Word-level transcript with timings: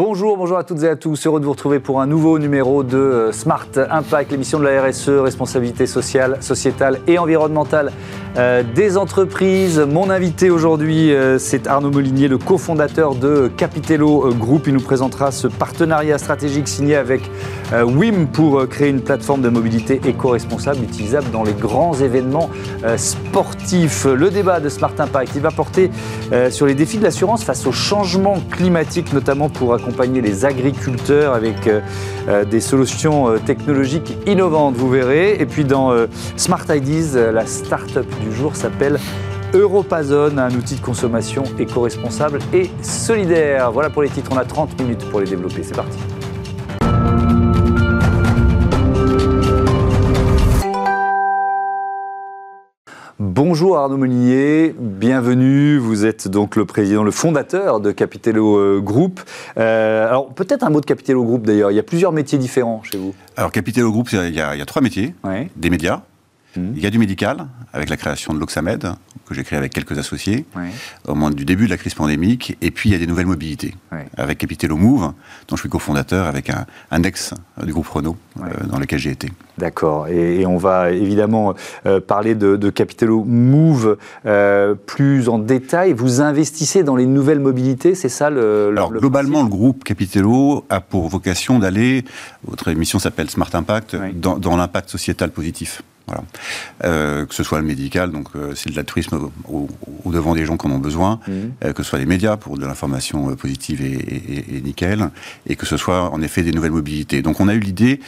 Bonjour, 0.00 0.36
bonjour 0.36 0.58
à 0.58 0.62
toutes 0.62 0.84
et 0.84 0.88
à 0.88 0.94
tous. 0.94 1.26
Heureux 1.26 1.40
de 1.40 1.44
vous 1.44 1.50
retrouver 1.50 1.80
pour 1.80 2.00
un 2.00 2.06
nouveau 2.06 2.38
numéro 2.38 2.84
de 2.84 2.96
euh, 2.96 3.32
Smart 3.32 3.66
Impact, 3.74 4.30
l'émission 4.30 4.60
de 4.60 4.64
la 4.64 4.80
RSE, 4.80 5.08
responsabilité 5.08 5.88
sociale, 5.88 6.38
sociétale 6.40 7.00
et 7.08 7.18
environnementale 7.18 7.90
euh, 8.36 8.62
des 8.74 8.96
entreprises. 8.96 9.78
Mon 9.78 10.10
invité 10.10 10.50
aujourd'hui, 10.50 11.12
euh, 11.12 11.38
c'est 11.38 11.66
Arnaud 11.66 11.90
Molinier, 11.90 12.28
le 12.28 12.38
cofondateur 12.38 13.14
de 13.14 13.50
Capitello 13.56 14.32
Group. 14.34 14.66
Il 14.66 14.74
nous 14.74 14.80
présentera 14.80 15.30
ce 15.32 15.46
partenariat 15.46 16.18
stratégique 16.18 16.68
signé 16.68 16.96
avec 16.96 17.22
WIM 17.70 18.28
pour 18.32 18.66
créer 18.66 18.88
une 18.88 19.02
plateforme 19.02 19.42
de 19.42 19.50
mobilité 19.50 20.00
éco-responsable 20.06 20.82
utilisable 20.82 21.30
dans 21.30 21.42
les 21.42 21.52
grands 21.52 21.92
événements 21.92 22.48
sportifs. 22.96 24.06
Le 24.06 24.30
débat 24.30 24.58
de 24.60 24.70
Smart 24.70 24.94
Impact, 24.98 25.32
il 25.34 25.42
va 25.42 25.50
porter 25.50 25.90
sur 26.50 26.64
les 26.64 26.74
défis 26.74 26.96
de 26.96 27.02
l'assurance 27.02 27.44
face 27.44 27.66
au 27.66 27.72
changement 27.72 28.40
climatique, 28.50 29.12
notamment 29.12 29.50
pour 29.50 29.74
accompagner 29.74 30.22
les 30.22 30.46
agriculteurs 30.46 31.34
avec 31.34 31.66
euh, 31.66 31.80
euh, 32.28 32.44
des 32.44 32.60
solutions 32.60 33.28
euh, 33.28 33.38
technologiques 33.38 34.16
innovantes, 34.26 34.76
vous 34.76 34.90
verrez. 34.90 35.36
Et 35.40 35.46
puis 35.46 35.64
dans 35.64 35.94
Smart 36.36 36.64
Ideas, 36.68 37.32
la 37.32 37.46
start-up 37.46 38.06
du 38.18 38.32
jour 38.32 38.56
s'appelle 38.56 38.98
Europazone, 39.54 40.38
un 40.38 40.54
outil 40.54 40.76
de 40.76 40.80
consommation 40.80 41.44
éco-responsable 41.58 42.40
et 42.52 42.70
solidaire. 42.82 43.72
Voilà 43.72 43.90
pour 43.90 44.02
les 44.02 44.10
titres, 44.10 44.30
on 44.32 44.36
a 44.36 44.44
30 44.44 44.80
minutes 44.80 45.08
pour 45.10 45.20
les 45.20 45.26
développer. 45.26 45.62
C'est 45.62 45.76
parti. 45.76 45.98
Bonjour 53.20 53.78
Arnaud 53.78 53.96
Molinier, 53.96 54.74
bienvenue. 54.78 55.78
Vous 55.78 56.06
êtes 56.06 56.28
donc 56.28 56.54
le 56.54 56.64
président, 56.66 57.02
le 57.02 57.10
fondateur 57.10 57.80
de 57.80 57.90
Capitello 57.90 58.56
euh, 58.56 58.80
Group. 58.80 59.20
Euh, 59.56 60.06
alors 60.06 60.32
peut-être 60.34 60.62
un 60.62 60.70
mot 60.70 60.80
de 60.80 60.86
Capitello 60.86 61.24
Group 61.24 61.44
d'ailleurs. 61.44 61.72
Il 61.72 61.74
y 61.74 61.80
a 61.80 61.82
plusieurs 61.82 62.12
métiers 62.12 62.38
différents 62.38 62.82
chez 62.84 62.96
vous. 62.96 63.14
Alors 63.36 63.50
Capitello 63.50 63.90
Group, 63.90 64.08
il 64.12 64.34
y 64.34 64.40
a, 64.40 64.66
trois 64.66 64.82
métiers. 64.82 65.14
Des 65.56 65.70
médias, 65.70 66.02
mmh. 66.56 66.72
il 66.76 66.82
y 66.82 66.86
a 66.86 66.90
du 66.90 66.98
médical 66.98 67.46
avec 67.72 67.88
la 67.88 67.96
création 67.96 68.32
de 68.32 68.38
l'Oxamed, 68.38 68.94
que 69.28 69.34
j'ai 69.34 69.44
créé 69.44 69.58
avec 69.58 69.72
quelques 69.72 69.98
associés 69.98 70.46
au 71.06 71.14
moment 71.14 71.30
du 71.30 71.44
début 71.44 71.66
de 71.66 71.70
la 71.70 71.76
crise 71.76 71.94
pandémique. 71.94 72.56
Et 72.62 72.70
puis 72.70 72.88
il 72.88 72.92
y 72.92 72.96
a 72.96 72.98
des 72.98 73.06
nouvelles 73.06 73.26
mobilités 73.26 73.74
avec 74.16 74.38
Capitello 74.38 74.76
Move, 74.76 75.12
dont 75.48 75.56
je 75.56 75.60
suis 75.60 75.68
cofondateur 75.68 76.26
avec 76.26 76.50
un, 76.50 76.66
un 76.90 77.02
ex 77.02 77.34
du 77.62 77.72
groupe 77.72 77.88
Renault 77.88 78.16
euh, 78.40 78.44
dans 78.70 78.78
lequel 78.78 78.98
j'ai 78.98 79.10
été. 79.10 79.28
D'accord. 79.58 80.08
Et, 80.08 80.46
on 80.46 80.56
va 80.56 80.90
évidemment 80.90 81.54
euh, 81.84 82.00
parler 82.00 82.34
de, 82.34 82.56
de, 82.56 82.70
Capitello 82.70 83.24
Move 83.24 83.98
euh, 84.24 84.74
plus 84.74 85.28
en 85.28 85.38
détail. 85.38 85.92
Vous 85.92 86.20
investissez 86.20 86.82
dans 86.82 86.96
les 86.96 87.06
nouvelles 87.06 87.40
mobilités, 87.40 87.94
c'est 87.94 88.08
ça 88.08 88.30
le, 88.30 88.68
Alors 88.68 88.92
globalement, 88.92 89.42
le 89.42 89.48
groupe 89.48 89.84
Capitello 89.84 90.64
a 90.70 90.80
pour 90.80 91.08
vocation 91.08 91.58
d'aller, 91.58 92.04
votre 92.44 92.68
émission 92.68 92.98
s'appelle 92.98 93.28
Smart 93.28 93.50
Impact, 93.52 93.96
dans, 94.14 94.38
dans 94.38 94.56
l'impact 94.56 94.88
sociétal 94.88 95.30
positif. 95.30 95.82
Voilà. 96.08 96.24
Euh, 96.84 97.26
que 97.26 97.34
ce 97.34 97.42
soit 97.42 97.58
le 97.58 97.66
médical, 97.66 98.10
donc 98.10 98.28
euh, 98.34 98.52
c'est 98.54 98.70
de 98.70 98.76
l'altruisme 98.76 99.30
au, 99.48 99.68
au, 100.04 100.10
devant 100.10 100.34
des 100.34 100.46
gens 100.46 100.56
qui 100.56 100.66
en 100.66 100.70
ont 100.70 100.78
besoin, 100.78 101.20
mhm. 101.28 101.52
euh, 101.64 101.72
que 101.72 101.82
ce 101.82 101.90
soit 101.90 101.98
les 101.98 102.06
médias 102.06 102.36
pour 102.36 102.56
de 102.56 102.64
l'information 102.64 103.34
positive 103.36 103.82
et, 103.82 103.92
et, 103.92 104.56
et, 104.56 104.60
nickel, 104.62 105.10
et 105.46 105.56
que 105.56 105.66
ce 105.66 105.76
soit 105.76 106.10
en 106.10 106.22
effet 106.22 106.42
des 106.42 106.52
nouvelles 106.52 106.72
mobilités. 106.72 107.20
Donc 107.20 107.40
on 107.40 107.48
a 107.48 107.54
eu 107.54 107.60
l'idée 107.60 108.00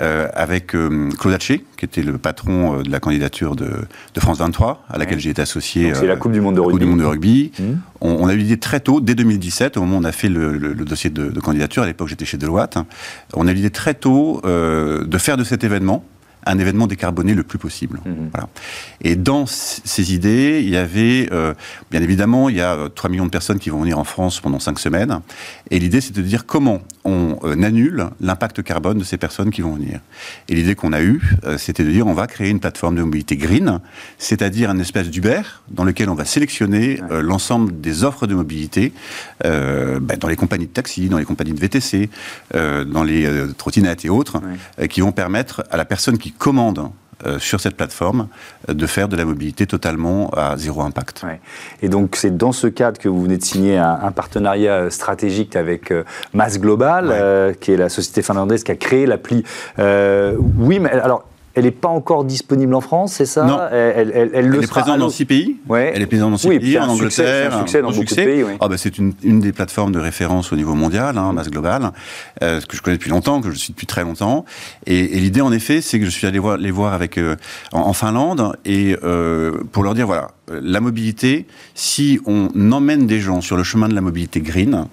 avec 0.00 0.72
Claude 0.72 1.34
Haché, 1.34 1.64
qui 1.76 1.84
était 1.84 2.02
le 2.02 2.18
patron 2.18 2.82
de 2.82 2.90
la 2.90 2.98
candidature 2.98 3.54
de, 3.54 3.70
de 4.12 4.20
France 4.20 4.38
23, 4.38 4.84
à 4.90 4.98
laquelle 4.98 5.20
j'ai 5.20 5.30
été 5.30 5.40
associé. 5.40 5.94
C'est 5.94 6.08
la 6.08 6.16
Coupe 6.16 6.32
du 6.32 6.40
Monde 6.40 6.56
de 6.56 6.60
rugby. 6.60 6.80
Du 6.80 6.86
monde 6.86 6.98
de 6.98 7.04
rugby. 7.04 7.52
Mhm. 7.60 7.80
On, 8.00 8.24
on, 8.24 8.26
a 8.26 8.34
eu 8.34 8.38
l'idée 8.38 8.58
très 8.58 8.80
tôt, 8.80 9.00
dès 9.00 9.14
2017, 9.14 9.76
au 9.76 9.82
moment 9.82 9.98
où 9.98 10.00
on 10.00 10.04
a 10.04 10.10
fait 10.10 10.28
le, 10.28 10.58
le, 10.58 10.72
le 10.72 10.84
dossier 10.84 11.10
de, 11.10 11.28
de, 11.28 11.40
candidature. 11.40 11.84
À 11.84 11.86
l'époque, 11.86 12.08
j'étais 12.08 12.24
chez 12.24 12.38
Deloitte. 12.38 12.76
On 13.34 13.46
a 13.46 13.52
eu 13.52 13.54
l'idée 13.54 13.70
très 13.70 13.94
tôt 13.94 14.42
de 14.44 15.18
faire 15.18 15.36
de 15.36 15.44
cet 15.44 15.62
événement 15.62 16.04
un 16.46 16.58
événement 16.58 16.86
décarboné 16.86 17.34
le 17.34 17.42
plus 17.42 17.58
possible. 17.58 18.00
Mhm. 18.04 18.30
Voilà. 18.32 18.48
Et 19.00 19.16
dans 19.16 19.46
ces 19.46 20.14
idées, 20.14 20.60
il 20.62 20.70
y 20.70 20.76
avait, 20.76 21.28
euh, 21.32 21.54
bien 21.90 22.02
évidemment, 22.02 22.48
il 22.48 22.56
y 22.56 22.60
a 22.60 22.88
3 22.94 23.08
euh, 23.08 23.12
millions 23.12 23.26
de 23.26 23.30
personnes 23.30 23.58
qui 23.58 23.70
vont 23.70 23.80
venir 23.80 23.98
en 23.98 24.04
France 24.04 24.40
pendant 24.40 24.58
5 24.58 24.78
semaines. 24.78 25.20
Et 25.70 25.78
l'idée, 25.78 26.00
c'est 26.00 26.14
de 26.14 26.22
dire 26.22 26.46
comment 26.46 26.82
on 27.04 27.38
euh, 27.44 27.62
annule 27.62 28.08
l'impact 28.20 28.62
carbone 28.62 28.98
de 28.98 29.04
ces 29.04 29.16
personnes 29.16 29.50
qui 29.50 29.62
vont 29.62 29.74
venir. 29.74 30.00
Et 30.48 30.54
l'idée 30.54 30.74
qu'on 30.74 30.92
a 30.92 31.02
eue, 31.02 31.22
c'était 31.58 31.84
de 31.84 31.90
dire 31.90 32.06
on 32.06 32.14
va 32.14 32.26
créer 32.26 32.50
une 32.50 32.60
plateforme 32.60 32.96
de 32.96 33.02
mobilité 33.02 33.36
green, 33.36 33.80
c'est-à-dire 34.18 34.70
un 34.70 34.78
espèce 34.78 35.10
d'Uber 35.10 35.42
dans 35.70 35.84
lequel 35.84 36.08
on 36.08 36.14
va 36.14 36.24
sélectionner 36.24 37.00
l'ensemble 37.10 37.80
des 37.80 38.04
offres 38.04 38.26
de 38.26 38.34
mobilité 38.34 38.92
ben, 39.42 40.18
dans 40.18 40.28
les 40.28 40.36
compagnies 40.36 40.66
de 40.66 40.72
taxi, 40.72 41.08
dans 41.08 41.18
les 41.18 41.24
compagnies 41.24 41.52
de 41.52 41.60
VTC, 41.60 42.10
dans 42.52 43.02
les 43.04 43.28
trottinettes 43.56 44.04
et 44.04 44.10
autres, 44.10 44.40
qui 44.88 45.00
vont 45.00 45.12
permettre 45.12 45.64
à 45.70 45.76
la 45.76 45.84
personne 45.84 46.18
qui 46.18 46.32
commande 46.32 46.90
euh, 47.24 47.38
sur 47.38 47.60
cette 47.60 47.76
plateforme 47.76 48.28
euh, 48.68 48.74
de 48.74 48.86
faire 48.86 49.08
de 49.08 49.16
la 49.16 49.24
mobilité 49.24 49.66
totalement 49.66 50.30
à 50.30 50.56
zéro 50.56 50.82
impact. 50.82 51.24
Et 51.82 51.88
donc 51.88 52.16
c'est 52.16 52.36
dans 52.36 52.52
ce 52.52 52.66
cadre 52.66 52.98
que 52.98 53.08
vous 53.08 53.22
venez 53.22 53.38
de 53.38 53.44
signer 53.44 53.78
un, 53.78 54.10
partenariat 54.12 54.90
stratégique 54.90 55.56
avec 55.56 55.90
euh, 55.90 56.04
Mass 56.32 56.58
Global, 56.58 57.54
qui 57.60 57.72
est 57.72 57.76
la 57.76 57.88
société 57.88 58.22
finlandaise 58.22 58.64
qui 58.64 58.72
a 58.72 58.76
créé 58.76 59.06
l'appli. 59.06 59.44
oui, 59.78 60.78
mais 60.78 60.90
alors 60.90 61.24
elle 61.54 61.64
n'est 61.64 61.70
pas 61.70 61.88
encore 61.88 62.24
disponible 62.24 62.74
en 62.74 62.80
France, 62.80 63.12
c'est 63.14 63.26
ça 63.26 63.44
Non. 63.44 63.60
Elle, 63.70 64.12
elle, 64.14 64.30
elle, 64.34 64.54
elle 64.54 64.64
est 64.64 64.66
présente 64.66 64.98
dans 64.98 65.08
six 65.08 65.24
pays. 65.24 65.56
Ouais. 65.68 65.92
Elle 65.94 66.02
est 66.02 66.06
présente 66.06 66.32
dans 66.32 66.36
six 66.36 66.48
pays, 66.48 66.78
en 66.78 66.88
Angleterre. 66.88 67.50
C'est 67.50 67.54
un 67.54 67.58
succès 67.60 67.82
dans 67.82 67.92
beaucoup 67.92 68.04
de 68.04 68.14
pays. 68.14 68.42
Oui. 68.42 68.52
Ah 68.60 68.68
bah 68.68 68.76
c'est 68.76 68.98
une, 68.98 69.14
une, 69.22 69.38
des 69.38 69.52
plateformes 69.52 69.92
de 69.92 70.00
référence 70.00 70.52
au 70.52 70.56
niveau 70.56 70.74
mondial, 70.74 71.16
hein, 71.16 71.32
Mass 71.32 71.50
Global, 71.50 71.92
euh, 72.42 72.60
que 72.60 72.76
je 72.76 72.82
connais 72.82 72.96
depuis 72.96 73.10
longtemps, 73.10 73.40
que 73.40 73.50
je 73.50 73.56
suis 73.56 73.72
depuis 73.72 73.86
très 73.86 74.02
longtemps. 74.02 74.44
Et, 74.86 75.16
et 75.16 75.20
l'idée, 75.20 75.42
en 75.42 75.52
effet, 75.52 75.80
c'est 75.80 76.00
que 76.00 76.04
je 76.04 76.10
suis 76.10 76.26
allé 76.26 76.40
voir, 76.40 76.56
les 76.56 76.72
voir 76.72 76.92
avec 76.92 77.18
euh, 77.18 77.36
en, 77.72 77.92
Finlande 77.92 78.56
et 78.64 78.96
euh, 79.04 79.52
pour 79.70 79.84
leur 79.84 79.94
dire 79.94 80.06
voilà, 80.06 80.28
la 80.48 80.80
mobilité, 80.80 81.46
si 81.74 82.18
on 82.26 82.48
emmène 82.72 83.06
des 83.06 83.20
gens 83.20 83.40
sur 83.40 83.56
le 83.56 83.62
chemin 83.62 83.88
de 83.88 83.94
la 83.94 84.00
mobilité 84.00 84.40
green, 84.40 84.86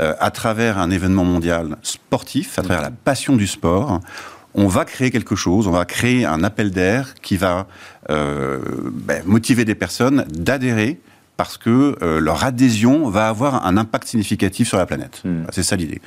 euh, 0.00 0.14
à 0.18 0.30
travers 0.30 0.78
un 0.78 0.90
événement 0.90 1.24
mondial 1.24 1.76
sportif, 1.82 2.58
à 2.58 2.62
travers 2.62 2.80
la 2.80 2.90
passion 2.90 3.36
du 3.36 3.46
sport 3.46 4.00
on 4.54 4.66
va 4.66 4.84
créer 4.84 5.10
quelque 5.10 5.36
chose, 5.36 5.66
on 5.66 5.72
va 5.72 5.84
créer 5.84 6.24
un 6.24 6.42
appel 6.42 6.70
d'air 6.70 7.14
qui 7.22 7.36
va 7.36 7.66
euh, 8.10 8.60
ben, 8.92 9.22
motiver 9.26 9.64
des 9.64 9.74
personnes 9.74 10.24
d'adhérer 10.28 11.00
parce 11.40 11.56
que 11.56 11.96
euh, 12.02 12.20
leur 12.20 12.44
adhésion 12.44 13.08
va 13.08 13.26
avoir 13.26 13.64
un 13.64 13.78
impact 13.78 14.08
significatif 14.08 14.68
sur 14.68 14.76
la 14.76 14.84
planète. 14.84 15.22
Hmm. 15.24 15.44
C'est 15.50 15.62
ça 15.62 15.74
l'idée. 15.74 16.02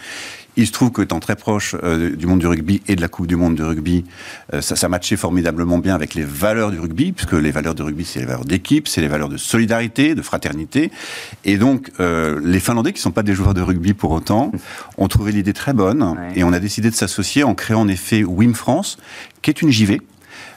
Il 0.57 0.67
se 0.67 0.71
trouve 0.71 0.91
qu'étant 0.91 1.19
très 1.19 1.35
proche 1.35 1.75
euh, 1.83 2.16
du 2.16 2.27
monde 2.27 2.38
du 2.38 2.45
rugby 2.45 2.83
et 2.88 2.95
de 2.95 3.01
la 3.01 3.07
Coupe 3.07 3.25
du 3.25 3.35
monde 3.35 3.55
du 3.55 3.63
rugby, 3.63 4.05
euh, 4.53 4.61
ça, 4.61 4.75
ça 4.75 4.89
matchait 4.89 5.16
formidablement 5.16 5.79
bien 5.79 5.95
avec 5.95 6.13
les 6.13 6.23
valeurs 6.23 6.69
du 6.69 6.79
rugby, 6.79 7.13
puisque 7.13 7.33
les 7.33 7.49
valeurs 7.49 7.73
du 7.73 7.81
rugby, 7.81 8.05
c'est 8.05 8.19
les 8.19 8.27
valeurs 8.27 8.45
d'équipe, 8.45 8.88
c'est 8.88 9.01
les 9.01 9.07
valeurs 9.07 9.27
de 9.27 9.38
solidarité, 9.38 10.13
de 10.13 10.21
fraternité. 10.21 10.91
Et 11.45 11.57
donc, 11.57 11.89
les 11.97 12.59
Finlandais, 12.59 12.91
qui 12.91 13.00
ne 13.00 13.03
sont 13.03 13.11
pas 13.11 13.23
des 13.23 13.33
joueurs 13.33 13.55
de 13.55 13.61
rugby 13.61 13.95
pour 13.95 14.11
autant, 14.11 14.51
ont 15.00 15.07
trouvé 15.07 15.31
l'idée 15.31 15.53
très 15.53 15.73
bonne, 15.73 16.15
et 16.35 16.44
on 16.44 16.53
a 16.53 16.59
décidé 16.59 16.91
de 16.91 16.95
s'associer 16.95 17.44
en 17.44 17.55
créant 17.55 17.81
en 17.81 17.88
effet 17.88 18.23
WIM 18.23 18.53
France, 18.53 19.00
qui 19.41 19.50
est 19.50 19.63
une 19.63 19.71
JV, 19.71 20.00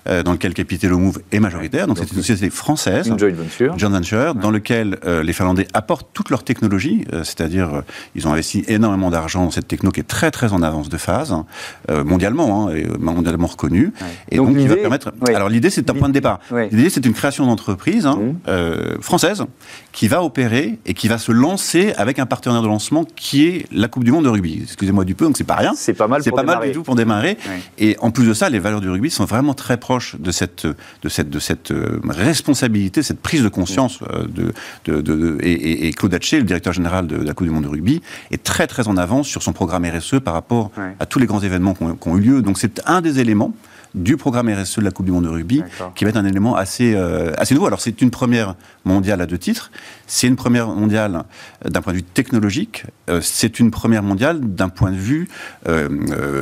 euh, 0.08 0.22
dans 0.22 0.32
lequel 0.32 0.54
Capitello 0.54 0.98
Move 0.98 1.20
est 1.32 1.40
majoritaire. 1.40 1.86
Donc, 1.86 1.98
c'est 1.98 2.10
une 2.10 2.16
société 2.16 2.50
française, 2.50 3.08
une 3.08 3.18
joint 3.18 3.30
venture, 3.30 3.78
joint 3.78 3.90
venture 3.90 4.34
dans 4.34 4.50
lequel 4.50 4.98
euh, 5.04 5.22
les 5.22 5.32
Finlandais 5.32 5.66
apportent 5.74 6.08
toute 6.12 6.30
leur 6.30 6.44
technologie, 6.44 7.04
euh, 7.12 7.24
c'est-à-dire 7.24 7.82
ils 8.14 8.26
ont 8.26 8.32
investi 8.32 8.64
énormément 8.68 9.10
d'argent 9.10 9.44
dans 9.44 9.50
cette 9.50 9.68
techno 9.68 9.90
qui 9.90 10.00
est 10.00 10.08
très 10.08 10.30
très 10.30 10.52
en 10.52 10.62
avance 10.62 10.88
de 10.88 10.96
phase, 10.96 11.34
mondialement, 11.88 12.68
hein, 12.68 12.74
et 12.74 12.86
mondialement 12.98 13.46
reconnue. 13.46 13.92
Et 14.30 14.36
donc, 14.36 14.56
il 14.58 14.68
va 14.68 14.76
permettre. 14.76 15.12
Alors 15.34 15.48
l'idée 15.48 15.70
c'est 15.70 15.88
un 15.90 15.94
point 15.94 16.08
de 16.08 16.14
départ. 16.14 16.40
L'idée 16.70 16.90
c'est 16.90 17.04
une 17.04 17.12
création 17.14 17.46
d'entreprise 17.46 18.06
hein, 18.06 18.18
mmh. 18.46 19.00
française 19.00 19.44
qui 19.96 20.08
va 20.08 20.22
opérer 20.22 20.78
et 20.84 20.92
qui 20.92 21.08
va 21.08 21.16
se 21.16 21.32
lancer 21.32 21.94
avec 21.96 22.18
un 22.18 22.26
partenaire 22.26 22.60
de 22.60 22.66
lancement 22.66 23.06
qui 23.16 23.46
est 23.46 23.64
la 23.72 23.88
Coupe 23.88 24.04
du 24.04 24.12
Monde 24.12 24.24
de 24.24 24.28
rugby. 24.28 24.60
Excusez-moi 24.62 25.06
du 25.06 25.14
peu, 25.14 25.24
donc 25.24 25.38
c'est 25.38 25.44
pas 25.44 25.54
rien. 25.54 25.72
C'est 25.74 25.94
pas 25.94 26.06
mal. 26.06 26.22
C'est 26.22 26.32
pas 26.32 26.42
mal 26.42 26.60
du 26.66 26.72
tout 26.72 26.82
pour 26.82 26.96
démarrer. 26.96 27.38
Et 27.78 27.96
en 28.00 28.10
plus 28.10 28.26
de 28.26 28.34
ça, 28.34 28.50
les 28.50 28.58
valeurs 28.58 28.82
du 28.82 28.90
rugby 28.90 29.08
sont 29.08 29.24
vraiment 29.24 29.54
très 29.54 29.78
proches 29.78 30.16
de 30.18 30.30
cette, 30.30 30.66
de 30.66 31.08
cette, 31.08 31.30
de 31.30 31.38
cette 31.38 31.70
euh, 31.70 31.98
responsabilité, 32.04 33.02
cette 33.02 33.22
prise 33.22 33.42
de 33.42 33.48
conscience 33.48 34.00
euh, 34.12 34.26
de, 34.84 35.00
de, 35.00 35.38
et, 35.40 35.90
Claude 35.92 36.12
Hatché, 36.12 36.40
le 36.40 36.44
directeur 36.44 36.74
général 36.74 37.06
de, 37.06 37.16
la 37.16 37.32
Coupe 37.32 37.46
du 37.46 37.52
Monde 37.52 37.64
de 37.64 37.68
rugby, 37.68 38.02
est 38.30 38.42
très 38.42 38.66
très 38.66 38.88
en 38.88 38.98
avance 38.98 39.26
sur 39.26 39.42
son 39.42 39.54
programme 39.54 39.86
RSE 39.86 40.20
par 40.22 40.34
rapport 40.34 40.72
à 41.00 41.06
tous 41.06 41.18
les 41.18 41.26
grands 41.26 41.40
événements 41.40 41.72
qui 41.72 42.08
ont 42.08 42.18
eu 42.18 42.20
lieu. 42.20 42.42
Donc 42.42 42.58
c'est 42.58 42.82
un 42.84 43.00
des 43.00 43.18
éléments 43.18 43.54
du 43.96 44.16
programme 44.16 44.48
RSE 44.48 44.78
de 44.78 44.84
la 44.84 44.90
Coupe 44.90 45.06
du 45.06 45.12
Monde 45.12 45.24
de 45.24 45.30
rugby, 45.30 45.62
qui 45.94 46.04
va 46.04 46.10
être 46.10 46.16
un 46.16 46.24
élément 46.24 46.54
assez, 46.54 46.94
euh, 46.94 47.32
assez 47.38 47.54
nouveau. 47.54 47.66
Alors 47.66 47.80
c'est 47.80 48.02
une 48.02 48.10
première 48.10 48.54
mondiale 48.84 49.20
à 49.22 49.26
deux 49.26 49.38
titres, 49.38 49.70
c'est 50.06 50.26
une 50.26 50.36
première 50.36 50.68
mondiale 50.68 51.24
euh, 51.64 51.70
d'un 51.70 51.80
point 51.80 51.92
de 51.92 51.98
vue 51.98 52.04
technologique, 52.04 52.84
euh, 53.08 53.20
c'est 53.22 53.58
une 53.58 53.70
première 53.70 54.02
mondiale 54.02 54.40
d'un 54.40 54.68
point 54.68 54.92
de 54.92 54.96
vue 54.96 55.28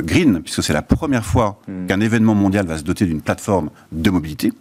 green, 0.03 0.41
puisque 0.41 0.61
c'est 0.61 0.73
la 0.73 0.81
première 0.81 1.25
fois 1.25 1.61
hmm. 1.67 1.87
qu'un 1.87 1.99
événement 1.99 2.35
mondial 2.35 2.65
va 2.67 2.77
se 2.77 2.83
doter 2.83 3.05
d'une 3.05 3.21
plateforme 3.21 3.69
de 3.91 4.09
mobilité, 4.09 4.51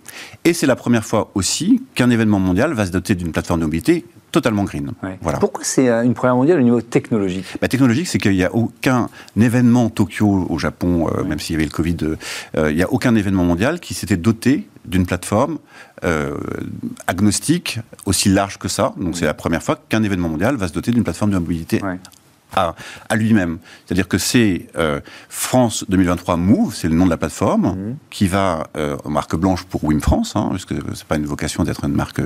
et 0.45 0.53
c'est 0.53 0.67
la 0.67 0.77
première 0.77 1.05
fois 1.05 1.31
aussi 1.35 1.83
qu'un 1.95 2.11
événement 2.11 2.39
mondial 2.39 2.73
va 2.73 2.87
se 2.87 2.93
doter 2.93 3.15
d'une 3.15 3.33
plateforme 3.33 3.61
de 3.61 3.67
mobilité 3.67 4.05
totalement 4.35 4.65
green. 4.65 4.91
Voilà. 5.23 5.39
Pourquoi 5.39 5.63
c'est 5.63 5.89
euh, 5.89 6.03
une 6.03 6.15
première 6.15 6.35
mondiale 6.35 6.59
au 6.59 6.63
niveau 6.63 6.81
technologique? 6.81 7.47
Bah, 7.61 7.69
Technologique, 7.69 8.09
c'est 8.09 8.19
qu'il 8.19 8.33
n'y 8.33 8.43
a 8.43 8.53
aucun 8.53 9.09
événement 9.41 9.91
Tokyo 9.91 10.47
au 10.51 10.59
Japon, 10.59 11.09
euh, 11.09 11.23
même 11.23 11.39
s'il 11.39 11.55
y 11.55 11.57
avait 11.57 11.65
le 11.65 11.71
Covid, 11.71 11.97
euh, 12.03 12.71
il 12.71 12.77
n'y 12.77 12.83
a 12.83 12.93
aucun 12.93 13.15
événement 13.15 13.45
mondial 13.45 13.79
qui 13.79 13.95
s'était 13.95 14.17
doté 14.17 14.69
d'une 14.85 15.07
plateforme 15.07 15.59
agnostique 17.07 17.79
aussi 18.05 18.29
large 18.29 18.59
que 18.59 18.69
ça. 18.69 18.93
Donc 18.99 19.17
c'est 19.17 19.25
la 19.25 19.33
première 19.33 19.63
fois 19.63 19.79
qu'un 19.89 20.03
événement 20.03 20.29
mondial 20.29 20.57
va 20.57 20.69
se 20.69 20.75
doter 20.75 20.91
d'une 20.91 21.03
plateforme 21.03 21.31
de 21.31 21.39
mobilité 21.39 21.81
à, 22.55 22.75
lui-même. 23.17 23.57
C'est-à-dire 23.87 24.07
que 24.07 24.19
c'est 24.19 24.67
France 25.31 25.87
2023 25.89 26.37
Move, 26.37 26.75
c'est 26.75 26.89
le 26.89 26.95
nom 26.95 27.07
de 27.07 27.11
la 27.11 27.17
plateforme, 27.17 27.69
mhm. 27.69 27.97
qui 28.11 28.27
va, 28.27 28.67
marque 29.07 29.35
blanche 29.37 29.65
pour 29.65 29.83
Wim 29.83 30.03
France, 30.03 30.37
hein, 30.37 30.49
puisque 30.51 30.75
c'est 30.95 31.07
pas 31.07 31.17
une 31.17 31.25
vocation 31.25 31.65
d'être 31.65 31.85
une 31.87 31.95
marque 31.95 32.21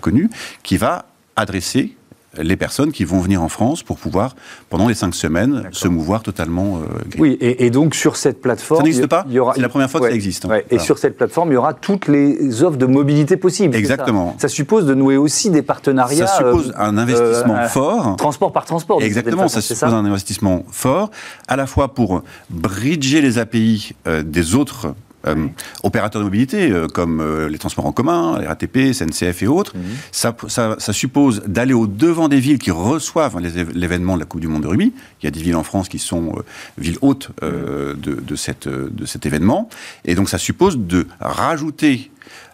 connue, 0.00 0.28
qui 0.64 0.76
va 0.76 1.06
adresser 1.36 1.94
les 2.38 2.56
personnes 2.56 2.92
qui 2.92 3.04
vont 3.04 3.20
venir 3.20 3.42
en 3.42 3.48
France 3.48 3.82
pour 3.82 3.98
pouvoir, 3.98 4.34
pendant 4.70 4.88
les 4.88 4.94
cinq 4.94 5.14
semaines, 5.14 5.68
se 5.72 5.88
mouvoir 5.88 6.22
totalement. 6.22 6.78
Euh, 6.78 7.18
oui, 7.18 7.36
et, 7.40 7.70
donc 7.70 7.94
sur 7.94 8.16
cette 8.16 8.40
plateforme. 8.40 8.80
Ça 8.80 8.84
n'existe 8.84 9.06
pas 9.06 9.26
C'est 9.54 9.60
la 9.60 9.68
première 9.68 9.90
fois 9.90 10.00
que 10.00 10.06
ça 10.06 10.14
existe. 10.14 10.46
Hein. 10.46 10.60
Et 10.70 10.78
sur 10.78 10.98
cette 10.98 11.16
plateforme, 11.16 11.50
il 11.50 11.54
y 11.54 11.56
aura 11.56 11.74
toutes 11.74 12.08
les 12.08 12.62
offres 12.62 12.78
de 12.78 12.86
mobilité 12.86 13.36
possibles. 13.36 13.76
Exactement. 13.76 14.34
Ça. 14.38 14.48
suppose 14.48 14.86
de 14.86 14.94
nouer 14.94 15.16
aussi 15.16 15.50
des 15.50 15.62
partenariats. 15.62 16.26
Ça 16.26 16.38
suppose 16.38 16.70
euh, 16.70 16.82
un 16.82 16.96
investissement 16.98 17.56
euh, 17.56 17.68
fort. 17.68 18.16
Transport 18.16 18.52
par 18.52 18.64
transport. 18.64 19.02
Exactement, 19.02 19.48
ça 19.48 19.60
suppose 19.60 19.92
un 19.92 20.04
investissement 20.04 20.64
fort, 20.70 21.10
à 21.48 21.56
la 21.56 21.66
fois 21.66 21.94
pour 21.94 22.22
bridger 22.50 23.20
les 23.20 23.38
API 23.38 23.94
des 24.24 24.54
autres 24.54 24.94
euh, 25.26 25.48
opérateurs 25.82 26.20
de 26.20 26.24
mobilité, 26.24 26.70
euh, 26.70 26.88
comme 26.88 27.20
euh, 27.20 27.48
les 27.48 27.58
transports 27.58 27.86
en 27.86 27.92
commun, 27.92 28.38
les 28.38 28.46
RATP, 28.46 28.92
SNCF 28.92 29.42
et 29.42 29.46
autres, 29.46 29.76
mhm. 29.76 29.82
ça, 30.10 30.34
ça, 30.48 30.92
suppose 30.92 31.42
d'aller 31.46 31.74
au 31.74 31.86
devant 31.86 32.28
des 32.28 32.40
villes 32.40 32.58
qui 32.58 32.70
reçoivent 32.70 33.38
l'événement 33.38 34.14
de 34.14 34.20
la 34.20 34.26
Coupe 34.26 34.40
du 34.40 34.48
Monde 34.48 34.62
de 34.62 34.68
rugby. 34.68 34.92
Il 35.22 35.24
y 35.24 35.28
a 35.28 35.30
des 35.30 35.40
villes 35.40 35.56
en 35.56 35.62
France 35.62 35.88
qui 35.88 35.98
sont 35.98 36.34
villes 36.78 36.98
hautes 37.02 37.30
de, 37.40 37.96
de, 37.96 38.36
cette, 38.36 38.68
de 38.68 39.06
cet 39.06 39.26
événement. 39.26 39.68
Et 40.04 40.14
donc 40.14 40.28
ça 40.28 40.38
suppose 40.38 40.78
de 40.78 41.06
rajouter 41.20 42.10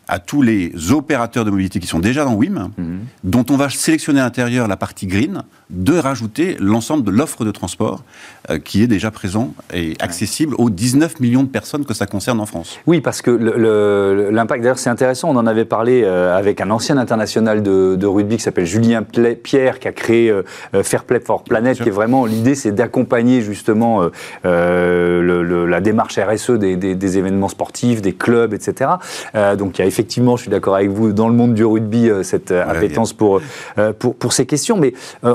à 0.09 0.19
tous 0.19 0.43
les 0.43 0.73
opérateurs 0.91 1.44
de 1.44 1.50
mobilité 1.50 1.81
qui 1.81 1.87
sont 1.87 1.99
déjà 1.99 2.25
dans 2.25 2.35
WIM, 2.35 2.71
mhm. 2.76 3.00
dont 3.25 3.44
on 3.50 3.56
va 3.56 3.69
sélectionner 3.69 4.21
à 4.21 4.25
l'intérieur 4.25 4.67
la 4.67 4.76
partie 4.76 5.06
green, 5.06 5.43
de 5.70 5.99
rajouter 5.99 6.56
l'ensemble 6.61 7.05
de 7.05 7.11
l'offre 7.11 7.44
de 7.44 7.50
transport 7.50 8.03
euh, 8.50 8.59
qui 8.59 8.82
est 8.82 8.87
déjà 8.87 9.11
présent 9.11 9.53
et 9.75 9.94
accessible 10.00 10.55
aux 10.56 10.70
19 10.70 11.20
millions 11.20 11.43
de 11.43 11.49
personnes 11.49 11.85
que 11.85 11.93
ça 11.93 12.06
concerne 12.06 12.41
en 12.41 12.47
France. 12.47 12.79
Oui, 12.87 13.03
parce 13.03 13.20
que 13.20 13.31
l'impact, 13.31 14.62
d'ailleurs 14.62 14.79
c'est 14.79 14.88
intéressant, 14.88 15.29
on 15.29 15.37
en 15.37 15.47
avait 15.47 15.67
parlé 15.67 16.03
euh, 16.05 16.37
avec 16.37 16.62
un 16.62 16.70
ancien 16.70 16.97
international 16.97 17.62
de, 17.62 18.06
rugby 18.06 18.37
qui 18.37 18.43
s'appelle 18.43 18.65
Julien 18.65 19.03
Pierre, 19.03 19.79
qui 19.79 19.88
a 19.88 19.93
créé 19.93 20.31
euh, 20.31 20.43
Fair 20.82 21.05
Play 21.05 21.20
for 21.20 21.44
Planet, 21.44 21.76
qui 21.76 21.88
est 21.88 21.93
vraiment, 21.93 22.25
l'idée 22.25 22.55
c'est 22.55 22.73
d'accompagner 22.73 23.43
justement 23.43 24.09
la 24.44 25.81
démarche 25.81 26.19
RSE 26.19 26.53
des, 26.53 27.19
événements 27.19 27.49
sportifs, 27.49 28.00
des 28.00 28.14
clubs, 28.14 28.55
etc. 28.55 28.91
donc 29.59 29.79
il 29.79 29.82
y 29.82 29.85
a 29.85 29.87
effectivement, 29.87 30.37
je 30.37 30.43
suis 30.43 30.50
d'accord 30.50 30.76
avec 30.76 30.91
vous, 30.91 31.12
dans 31.12 31.29
le 31.29 31.35
monde 31.35 31.53
du 31.53 31.64
rugby, 31.64 32.11
cette 32.23 32.53
appétence 32.53 33.12
pour, 33.12 33.43
pour, 33.99 34.14
pour, 34.14 34.32
ces 34.32 34.47
questions, 34.47 34.79
mais 34.79 34.94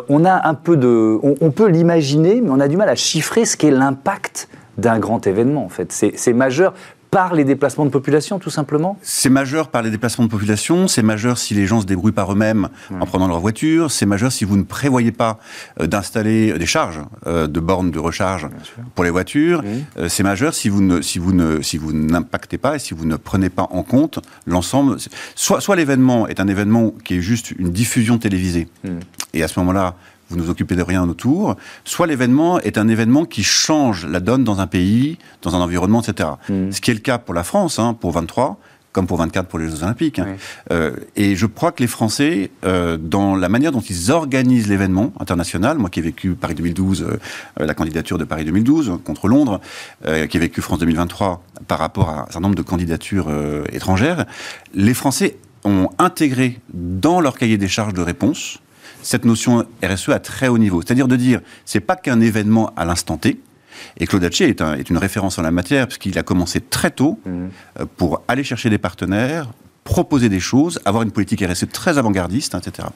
on 0.09 0.22
on 0.23 0.25
a 0.25 0.47
un 0.47 0.53
peu 0.53 0.77
de, 0.77 1.19
on, 1.21 1.51
peut 1.51 1.67
l'imaginer, 1.67 2.41
mais 2.41 2.49
on 2.49 2.59
a 2.59 2.67
du 2.67 2.77
mal 2.77 2.87
à 2.87 2.95
chiffrer 2.95 3.45
ce 3.45 3.57
qu'est 3.57 3.71
l'impact 3.71 4.47
d'un 4.77 4.97
grand 4.97 5.27
événement. 5.27 5.65
En 5.65 5.69
fait, 5.69 5.91
c'est 5.91 6.33
majeur 6.33 6.73
par 7.13 7.35
les 7.35 7.43
déplacements 7.43 7.85
de 7.85 7.91
population, 7.91 8.39
tout 8.39 8.49
simplement 8.49 8.97
C'est 9.03 9.29
majeur 9.29 9.67
par 9.67 9.83
les 9.83 9.91
déplacements 9.91 10.25
de 10.25 10.31
population, 10.31 10.87
c'est 10.87 11.03
majeur 11.03 11.37
si 11.37 11.53
les 11.53 11.67
gens 11.67 11.79
se 11.79 11.85
débrouillent 11.85 12.11
par 12.11 12.31
eux-mêmes 12.31 12.69
en 12.99 13.05
prenant 13.05 13.27
leur 13.27 13.39
voiture, 13.39 13.91
c'est 13.91 14.07
majeur 14.07 14.31
si 14.31 14.45
vous 14.45 14.57
ne 14.57 14.63
prévoyez 14.63 15.11
pas 15.11 15.37
euh, 15.79 15.85
d'installer 15.85 16.57
des 16.57 16.65
charges 16.65 17.01
euh, 17.27 17.45
de 17.45 17.59
bornes 17.59 17.91
de 17.91 17.99
recharge 17.99 18.47
pour 18.95 19.03
les 19.03 19.11
voitures, 19.11 19.61
euh, 19.99 20.09
c'est 20.09 20.23
majeur 20.23 20.55
si 20.55 20.69
vous 20.69 20.81
ne, 20.81 21.01
si 21.01 21.19
vous 21.19 21.33
ne, 21.33 21.61
si 21.61 21.77
vous 21.77 21.93
n'impactez 21.93 22.57
pas 22.57 22.77
et 22.77 22.79
si 22.79 22.95
vous 22.95 23.05
ne 23.05 23.15
prenez 23.15 23.51
pas 23.51 23.67
en 23.69 23.83
compte 23.83 24.17
l'ensemble. 24.47 24.97
Soit, 25.35 25.61
soit 25.61 25.75
l'événement 25.75 26.27
est 26.27 26.39
un 26.39 26.47
événement 26.47 26.95
qui 27.03 27.17
est 27.17 27.21
juste 27.21 27.51
une 27.51 27.69
diffusion 27.69 28.17
télévisée, 28.17 28.67
mm. 28.83 28.89
et 29.35 29.43
à 29.43 29.47
ce 29.47 29.59
moment-là, 29.59 29.97
vous 30.29 30.37
ne 30.37 30.41
vous 30.41 30.49
occupez 30.49 30.75
de 30.75 30.81
rien 30.81 31.07
autour, 31.07 31.55
soit 31.83 32.07
l'événement 32.07 32.59
est 32.59 32.77
un 32.77 32.87
événement 32.87 33.25
qui 33.25 33.43
change 33.43 34.05
la 34.05 34.19
donne 34.19 34.43
dans 34.43 34.59
un 34.59 34.67
pays, 34.67 35.17
dans 35.41 35.55
un 35.55 35.59
environnement, 35.59 36.01
etc. 36.01 36.29
Mm. 36.49 36.71
Ce 36.71 36.81
qui 36.81 36.91
est 36.91 36.95
le 36.95 36.99
cas 36.99 37.17
pour 37.17 37.33
la 37.33 37.43
France, 37.43 37.79
hein, 37.79 37.93
pour 37.93 38.11
23, 38.11 38.59
comme 38.93 39.07
pour 39.07 39.17
24 39.17 39.47
pour 39.47 39.59
les 39.59 39.67
Jeux 39.67 39.83
Olympiques. 39.83 40.19
Hein. 40.19 40.37
Euh, 40.71 40.95
et 41.15 41.35
je 41.35 41.45
crois 41.47 41.71
que 41.71 41.81
les 41.81 41.87
Français, 41.87 42.51
euh, 42.63 42.97
dans 42.97 43.35
la 43.35 43.49
manière 43.49 43.71
dont 43.71 43.81
ils 43.81 44.11
organisent 44.11 44.69
l'événement 44.69 45.11
international, 45.19 45.77
moi 45.79 45.89
qui 45.89 45.99
ai 45.99 46.03
vécu 46.03 46.35
Paris 46.35 46.55
2012, 46.55 47.01
euh, 47.01 47.17
la 47.57 47.73
candidature 47.73 48.17
de 48.17 48.23
Paris 48.23 48.45
2012 48.45 48.99
contre 49.03 49.27
Londres, 49.27 49.59
qui 50.03 50.37
ai 50.37 50.39
vécu 50.39 50.61
France 50.61 50.79
2023 50.79 51.43
par 51.67 51.79
rapport 51.79 52.09
à 52.09 52.21
un 52.21 52.25
certain 52.25 52.41
nombre 52.41 52.55
de 52.55 52.61
candidatures 52.61 53.31
étrangères, 53.71 54.25
les 54.75 54.93
Français 54.93 55.37
ont 55.63 55.89
intégré 55.97 56.59
dans 56.73 57.19
leur 57.19 57.37
cahier 57.37 57.57
des 57.57 57.67
charges 57.67 57.93
de 57.93 58.01
réponse 58.01 58.59
cette 59.03 59.25
notion 59.25 59.65
RSE 59.83 60.09
à 60.09 60.19
très 60.19 60.47
haut 60.47 60.57
niveau. 60.57 60.81
C'est-à-dire 60.81 61.07
de 61.07 61.15
dire, 61.15 61.41
c'est 61.65 61.79
pas 61.79 61.95
qu'un 61.95 62.19
événement 62.19 62.73
à 62.75 62.85
l'instant 62.85 63.17
T, 63.17 63.39
et 63.97 64.07
Claude 64.07 64.23
Haché 64.23 64.49
est, 64.49 64.61
est, 64.61 64.89
une 64.89 64.97
référence 64.97 65.37
en 65.37 65.41
la 65.41 65.51
matière, 65.51 65.87
puisqu'il 65.87 66.17
a 66.17 66.23
commencé 66.23 66.61
très 66.61 66.91
tôt 66.91 67.19
mmh. 67.25 67.29
euh, 67.79 67.85
pour 67.97 68.21
aller 68.27 68.43
chercher 68.43 68.69
des 68.69 68.77
partenaires, 68.77 69.49
proposer 69.83 70.29
des 70.29 70.39
choses, 70.39 70.79
avoir 70.85 71.03
une 71.03 71.11
politique 71.11 71.43
RSE 71.43 71.65
très 71.71 71.97
avant-gardiste, 71.97 72.55
etc. 72.55 72.87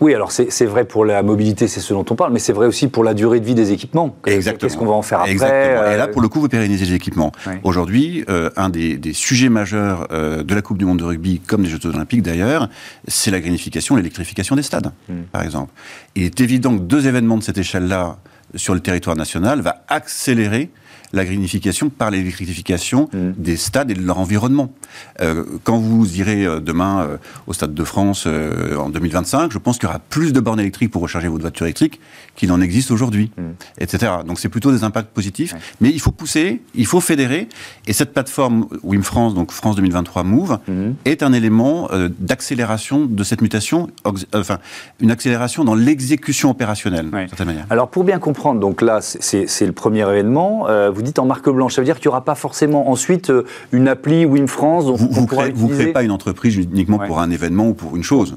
Oui, 0.00 0.14
alors 0.14 0.30
c'est 0.30 0.66
vrai 0.66 0.84
pour 0.84 1.04
la 1.04 1.22
mobilité, 1.22 1.68
c'est 1.68 1.80
ce 1.80 1.94
dont 1.94 2.04
on 2.10 2.14
parle, 2.14 2.32
mais 2.32 2.38
c'est 2.38 2.52
vrai 2.52 2.66
aussi 2.66 2.88
pour 2.88 3.04
la 3.04 3.14
durée 3.14 3.40
de 3.40 3.46
vie 3.46 3.54
des 3.54 3.72
équipements. 3.72 4.16
Exactement. 4.26 4.58
Qu'est-ce 4.58 4.78
qu'on 4.78 4.86
va 4.86 4.92
en 4.92 5.02
faire 5.02 5.20
après 5.20 5.32
Exactement. 5.32 5.90
Et 5.90 5.96
là, 5.96 6.04
euh, 6.04 6.12
pour 6.12 6.20
le 6.20 6.28
coup, 6.28 6.40
vous 6.40 6.48
pérennisez 6.48 6.84
les 6.84 6.94
équipements. 6.94 7.32
Aujourd'hui, 7.62 8.24
euh, 8.28 8.50
un 8.56 8.68
des, 8.68 9.00
sujets 9.12 9.48
majeurs 9.48 10.08
euh, 10.12 10.42
de 10.42 10.54
la 10.54 10.62
Coupe 10.62 10.78
du 10.78 10.84
Monde 10.84 10.98
de 10.98 11.04
rugby, 11.04 11.40
comme 11.40 11.62
des 11.62 11.68
Jeux 11.68 11.84
olympiques 11.86 12.22
d'ailleurs, 12.22 12.68
c'est 13.08 13.30
la 13.30 13.40
granification, 13.40 13.96
l'électrification 13.96 14.56
des 14.56 14.62
stades, 14.62 14.92
hmm. 15.08 15.22
par 15.32 15.42
exemple. 15.42 15.72
Il 16.14 16.24
est 16.24 16.40
évident 16.40 16.76
que 16.76 16.82
deux 16.82 17.06
événements 17.06 17.38
de 17.38 17.42
cette 17.42 17.58
échelle-là 17.58 18.18
sur 18.54 18.74
le 18.74 18.80
territoire 18.80 19.16
national 19.16 19.60
va 19.60 19.84
accélérer 19.88 20.70
la 21.12 21.24
greenification 21.24 21.90
par 21.90 22.10
l'électrification 22.10 23.08
mm. 23.12 23.32
des 23.36 23.56
stades 23.56 23.90
et 23.90 23.94
de 23.94 24.02
leur 24.02 24.18
environnement. 24.18 24.72
Euh, 25.20 25.44
quand 25.64 25.78
vous 25.78 26.18
irez 26.18 26.44
euh, 26.44 26.60
demain 26.60 27.02
euh, 27.02 27.16
au 27.46 27.52
Stade 27.52 27.74
de 27.74 27.84
France 27.84 28.26
en 28.26 28.88
2025, 28.88 29.52
je 29.52 29.58
pense 29.58 29.78
qu'il 29.78 29.86
y 29.86 29.90
aura 29.90 29.98
plus 29.98 30.32
de 30.32 30.40
bornes 30.40 30.60
électriques 30.60 30.90
pour 30.90 31.02
recharger 31.02 31.28
votre 31.28 31.42
voiture 31.42 31.66
électrique 31.66 32.00
qu'il 32.34 32.52
en 32.52 32.60
existe 32.60 32.90
aujourd'hui, 32.90 33.30
mm. 33.36 33.42
etc. 33.78 34.12
Donc 34.26 34.38
c'est 34.38 34.48
plutôt 34.48 34.72
des 34.72 34.84
impacts 34.84 35.10
positifs. 35.10 35.54
Mais 35.80 35.90
il 35.90 36.00
faut 36.00 36.10
pousser, 36.10 36.62
il 36.74 36.86
faut 36.86 37.00
fédérer. 37.00 37.48
Et 37.86 37.92
cette 37.92 38.12
plateforme 38.12 38.66
WIM 38.82 39.02
France, 39.02 39.34
donc 39.34 39.52
France 39.52 39.76
2023 39.76 40.22
Move, 40.22 40.58
mm. 40.68 40.90
est 41.04 41.22
un 41.22 41.32
élément 41.32 41.88
d'accélération 42.18 43.06
de 43.06 43.24
cette 43.24 43.40
mutation, 43.40 43.88
enfin 44.34 44.58
une 45.00 45.10
accélération 45.10 45.64
dans 45.64 45.74
l'exécution 45.74 46.50
opérationnelle, 46.50 47.10
d'une 47.10 47.28
certaine 47.28 47.46
manière. 47.46 47.66
Alors 47.70 47.88
pour 47.88 48.04
bien 48.04 48.18
comprendre, 48.18 48.60
donc 48.60 48.82
là 48.82 49.00
c'est 49.00 49.66
le 49.66 49.72
premier 49.72 50.08
événement 50.08 50.66
vous 50.96 51.02
dites 51.02 51.18
en 51.18 51.26
marque 51.26 51.48
blanche, 51.50 51.74
ça 51.74 51.82
veut 51.82 51.84
dire 51.84 51.96
qu'il 51.96 52.08
n'y 52.08 52.12
aura 52.12 52.24
pas 52.24 52.34
forcément 52.34 52.90
ensuite 52.90 53.28
euh, 53.28 53.44
une 53.70 53.86
appli 53.86 54.24
Wim 54.24 54.48
France 54.48 54.86
dont 54.86 54.96
vous, 54.96 55.08
ne 55.20 55.26
créez, 55.26 55.92
pas 55.92 56.02
une 56.02 56.10
entreprise 56.10 56.56
uniquement 56.56 56.98
pour 56.98 57.20
un 57.20 57.30
événement 57.30 57.68
ou 57.68 57.74
pour 57.74 57.96
une 57.96 58.02
chose. 58.02 58.34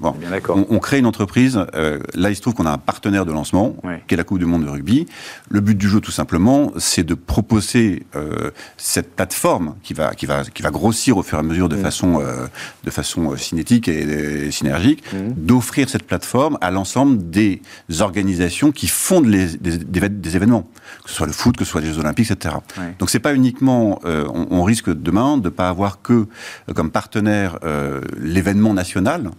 on, 0.50 0.80
crée 0.80 1.00
une 1.00 1.06
entreprise. 1.06 1.60
Euh, 1.76 2.00
là, 2.16 2.30
il 2.30 2.36
se 2.36 2.42
trouve 2.42 2.54
qu'on 2.54 2.66
a 2.66 2.72
un 2.72 2.78
partenaire 2.78 3.26
de 3.26 3.32
lancement, 3.32 3.76
qui 4.08 4.14
est 4.14 4.18
la 4.18 4.24
Coupe 4.26 4.40
du 4.40 4.46
Monde 4.46 4.66
de 4.66 4.70
rugby. 4.70 5.06
Le 5.50 5.62
but 5.62 5.78
du 5.78 5.88
jeu, 5.88 6.02
tout 6.02 6.12
simplement, 6.12 6.74
c'est 6.78 7.04
de 7.04 7.14
proposer 7.14 8.04
euh, 8.16 8.52
cette 8.78 9.16
plateforme 9.16 9.76
qui 9.82 9.94
va, 9.94 10.14
qui, 10.14 10.26
va, 10.26 10.44
qui 10.44 10.62
va 10.62 10.72
grossir 10.72 11.18
au 11.18 11.24
fur 11.24 11.38
et 11.38 11.40
à 11.40 11.44
mesure 11.44 11.70
de 11.70 11.78
façon, 11.78 12.22
de 12.84 12.92
façon 12.92 13.38
cinétique 13.38 13.88
et, 13.88 14.52
synergique, 14.52 15.04
d'offrir 15.38 15.90
cette 15.90 16.04
plateforme 16.04 16.58
à 16.60 16.72
l'ensemble 16.72 17.30
des 17.30 17.62
organisations 18.02 18.72
qui 18.72 18.88
fondent 18.88 19.28
les, 19.28 19.58
des, 19.58 19.78
des, 19.78 20.36
événements, 20.36 20.68
que 21.04 21.10
ce 21.10 21.16
soit 21.16 21.28
le 21.28 21.32
foot, 21.32 21.56
que 21.56 21.64
ce 21.64 21.72
soit 21.72 21.82
les 21.82 21.88
Jeux 21.88 22.00
Olympiques, 22.00 22.32
etc. 22.32 22.49
Donc 23.00 23.10
c'est 23.10 23.20
pas 23.20 23.34
uniquement, 23.34 24.00
euh, 24.06 24.28
on, 24.34 24.64
risque 24.64 24.90
demain 24.90 25.38
de 25.38 25.46
ne 25.46 25.50
pas 25.50 25.70
avoir 25.70 26.02
que 26.02 26.14
euh, 26.14 26.74
comme 26.74 26.92
partenaire 26.92 27.60
euh, 27.64 28.02
l'événement 28.18 28.74
national, 28.74 29.32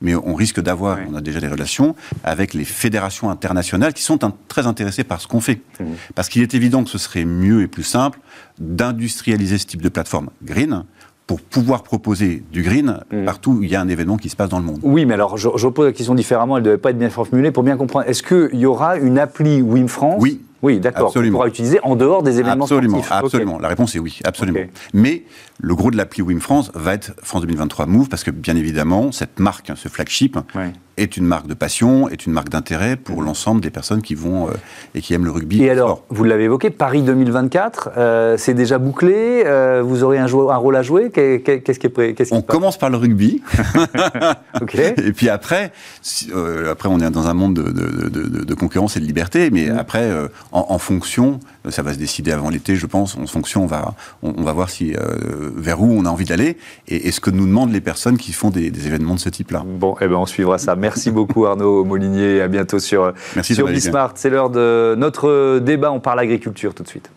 mais 0.00 0.14
on 0.14 0.34
risque 0.34 0.60
d'avoir, 0.60 0.98
on 1.10 1.14
a 1.16 1.20
déjà 1.20 1.40
des 1.40 1.48
relations 1.48 1.96
avec 2.22 2.54
les 2.54 2.64
fédérations 2.64 3.30
internationales 3.30 3.92
qui 3.92 4.02
sont 4.02 4.18
très 4.46 4.66
intéressées 4.66 5.04
par 5.04 5.20
ce 5.20 5.26
qu'on 5.26 5.40
fait. 5.40 5.60
Mmh. 5.80 5.84
Parce 6.14 6.28
qu'il 6.28 6.42
est 6.42 6.54
évident 6.54 6.84
que 6.84 6.90
ce 6.90 6.98
serait 6.98 7.24
mieux 7.24 7.62
et 7.62 7.66
plus 7.66 7.82
simple 7.82 8.20
d'industrialiser 8.58 9.58
ce 9.58 9.66
type 9.66 9.82
de 9.82 9.88
plateforme 9.88 10.30
green 10.44 10.84
pour 11.26 11.40
pouvoir 11.42 11.82
proposer 11.82 12.42
du 12.52 12.62
green 12.62 13.00
mmh. 13.10 13.24
partout 13.24 13.52
où 13.52 13.62
il 13.62 13.70
y 13.70 13.76
a 13.76 13.80
un 13.80 13.88
événement 13.88 14.16
qui 14.16 14.28
se 14.28 14.36
passe 14.36 14.48
dans 14.48 14.60
le 14.60 14.64
monde. 14.64 14.78
Oui, 14.82 15.04
mais 15.04 15.14
alors 15.14 15.36
je, 15.36 15.48
je 15.56 15.66
pose 15.66 15.86
la 15.86 15.92
question 15.92 16.14
différemment, 16.14 16.56
elle 16.56 16.62
ne 16.62 16.68
devait 16.68 16.78
pas 16.78 16.90
être 16.90 16.98
bien 16.98 17.10
formulée 17.10 17.50
pour 17.50 17.64
bien 17.64 17.76
comprendre. 17.76 18.08
Est-ce 18.08 18.22
qu'il 18.22 18.58
y 18.58 18.66
aura 18.66 18.96
une 18.96 19.18
appli 19.18 19.60
Wim 19.60 19.88
France 19.88 20.16
Oui, 20.20 20.40
oui, 20.62 20.80
d'accord. 20.80 21.12
On 21.14 21.30
pourra 21.30 21.48
utiliser 21.48 21.78
en 21.82 21.96
dehors 21.96 22.22
des 22.22 22.40
événements 22.40 22.64
absolument, 22.64 23.02
sportifs. 23.02 23.24
Absolument. 23.24 23.58
La 23.58 23.68
réponse 23.68 23.94
est 23.94 23.98
oui, 23.98 24.18
absolument. 24.24 24.60
Mais 24.92 25.22
le 25.58 25.74
gros 25.74 25.90
de 25.90 25.96
l'appli 25.96 26.22
Wim 26.22 26.40
France 26.40 26.70
va 26.74 26.94
être 26.94 27.12
France 27.22 27.42
2023 27.42 27.86
Move 27.86 28.08
parce 28.08 28.24
que 28.24 28.30
bien 28.30 28.56
évidemment, 28.56 29.12
cette 29.12 29.38
marque, 29.38 29.72
ce 29.76 29.88
flagship, 29.88 30.38
est 30.98 31.16
une 31.16 31.24
marque 31.24 31.46
de 31.46 31.54
passion, 31.54 32.08
est 32.08 32.26
une 32.26 32.32
marque 32.32 32.48
d'intérêt 32.48 32.96
pour 32.96 33.22
l'ensemble 33.22 33.60
des 33.60 33.70
personnes 33.70 34.02
qui 34.02 34.14
vont 34.14 34.48
et 34.94 35.00
qui 35.00 35.14
aiment 35.14 35.24
le 35.24 35.30
rugby. 35.30 35.62
Et 35.62 35.70
alors, 35.70 36.04
vous 36.08 36.24
l'avez 36.24 36.44
évoqué, 36.44 36.70
Paris 36.70 37.02
2024, 37.02 38.36
c'est 38.36 38.54
déjà 38.54 38.78
bouclé. 38.78 39.44
vous 39.82 40.02
aurez 40.04 40.18
un, 40.18 40.26
un, 40.26 40.56
rôle 40.56 40.76
à 40.76 40.82
jouer. 40.82 41.10
Qu'est-ce 41.10 41.78
qui 41.78 41.86
est 41.86 41.90
prêt 41.90 42.14
On 42.30 42.42
commence 42.42 42.78
par 42.78 42.90
le 42.90 42.96
rugby. 42.96 43.42
Et 44.98 45.12
puis 45.12 45.28
après, 45.28 45.72
après 46.70 46.88
on 46.88 47.00
est 47.00 47.10
dans 47.10 47.28
un 47.28 47.34
monde 47.34 47.54
de, 47.54 48.54
concurrence 48.54 48.96
et 48.96 49.00
de 49.00 49.04
liberté, 49.04 49.50
mais 49.50 49.66
mm. 49.66 49.78
après, 49.78 50.10
en, 50.52 50.78
fonction, 50.78 51.40
ça 51.68 51.82
va 51.82 51.92
se 51.92 51.98
décider 51.98 52.32
avant 52.32 52.50
l'été, 52.50 52.76
je 52.76 52.86
pense. 52.86 53.16
En 53.16 53.26
fonction, 53.26 53.64
on 53.64 53.66
va, 53.66 53.94
on, 54.22 54.42
va 54.42 54.52
voir 54.52 54.70
si 54.70 54.94
vers 55.56 55.80
où 55.80 55.90
on 55.90 56.04
a 56.04 56.10
envie 56.10 56.24
d'aller 56.24 56.56
et, 56.86 57.10
ce 57.10 57.20
que 57.20 57.30
nous 57.30 57.46
demandent 57.46 57.72
les 57.72 57.80
personnes 57.80 58.16
qui 58.16 58.32
font 58.32 58.50
des, 58.50 58.68
événements 58.86 59.14
de 59.14 59.20
ce 59.20 59.28
type-là. 59.28 59.64
Bon, 59.66 59.96
eh 60.00 60.06
ben 60.06 60.16
on 60.16 60.26
suivra 60.26 60.58
ça. 60.58 60.76
Merci 60.76 60.87
beaucoup 61.10 61.46
Arnaud 61.46 61.84
Molinier. 61.84 62.40
À 62.40 62.48
bientôt 62.48 62.78
sur, 62.78 63.12
Merci 63.34 63.54
sur 63.54 63.66
Bismart. 63.66 64.12
C'est 64.14 64.30
l'heure 64.30 64.50
de 64.50 64.94
notre 64.96 65.58
débat. 65.58 65.92
On 65.92 66.00
parle 66.00 66.20
agriculture 66.20 66.74
tout 66.74 66.82
de 66.82 66.88
suite. 66.88 67.10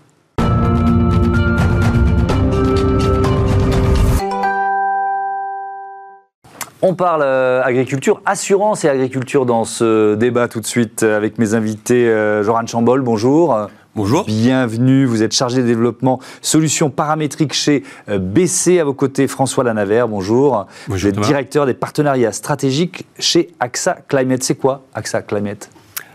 On 6.83 6.95
parle 6.95 7.21
euh, 7.21 7.61
agriculture, 7.63 8.23
assurance 8.25 8.83
et 8.85 8.89
agriculture 8.89 9.45
dans 9.45 9.65
ce 9.65 10.15
débat 10.15 10.47
tout 10.47 10.59
de 10.59 10.65
suite 10.65 11.03
avec 11.03 11.37
mes 11.37 11.53
invités. 11.53 12.09
Euh, 12.09 12.41
Joran 12.41 12.65
Chambol, 12.65 13.01
bonjour. 13.01 13.67
Bonjour. 13.93 14.23
Bienvenue, 14.23 15.03
vous 15.03 15.21
êtes 15.21 15.33
chargé 15.33 15.61
de 15.61 15.67
développement 15.67 16.21
solutions 16.41 16.89
paramétriques 16.89 17.51
chez 17.51 17.83
euh, 18.07 18.19
BC. 18.19 18.79
À 18.79 18.85
vos 18.85 18.93
côtés, 18.93 19.27
François 19.27 19.65
Lanavert, 19.65 20.07
bonjour. 20.07 20.65
bonjour 20.87 21.09
vous 21.09 21.19
êtes 21.19 21.19
directeur 21.19 21.65
des 21.65 21.73
partenariats 21.73 22.31
stratégiques 22.31 23.05
chez 23.19 23.49
AXA 23.59 23.97
Climate. 24.07 24.43
C'est 24.43 24.55
quoi 24.55 24.83
AXA 24.93 25.23
Climate? 25.23 25.69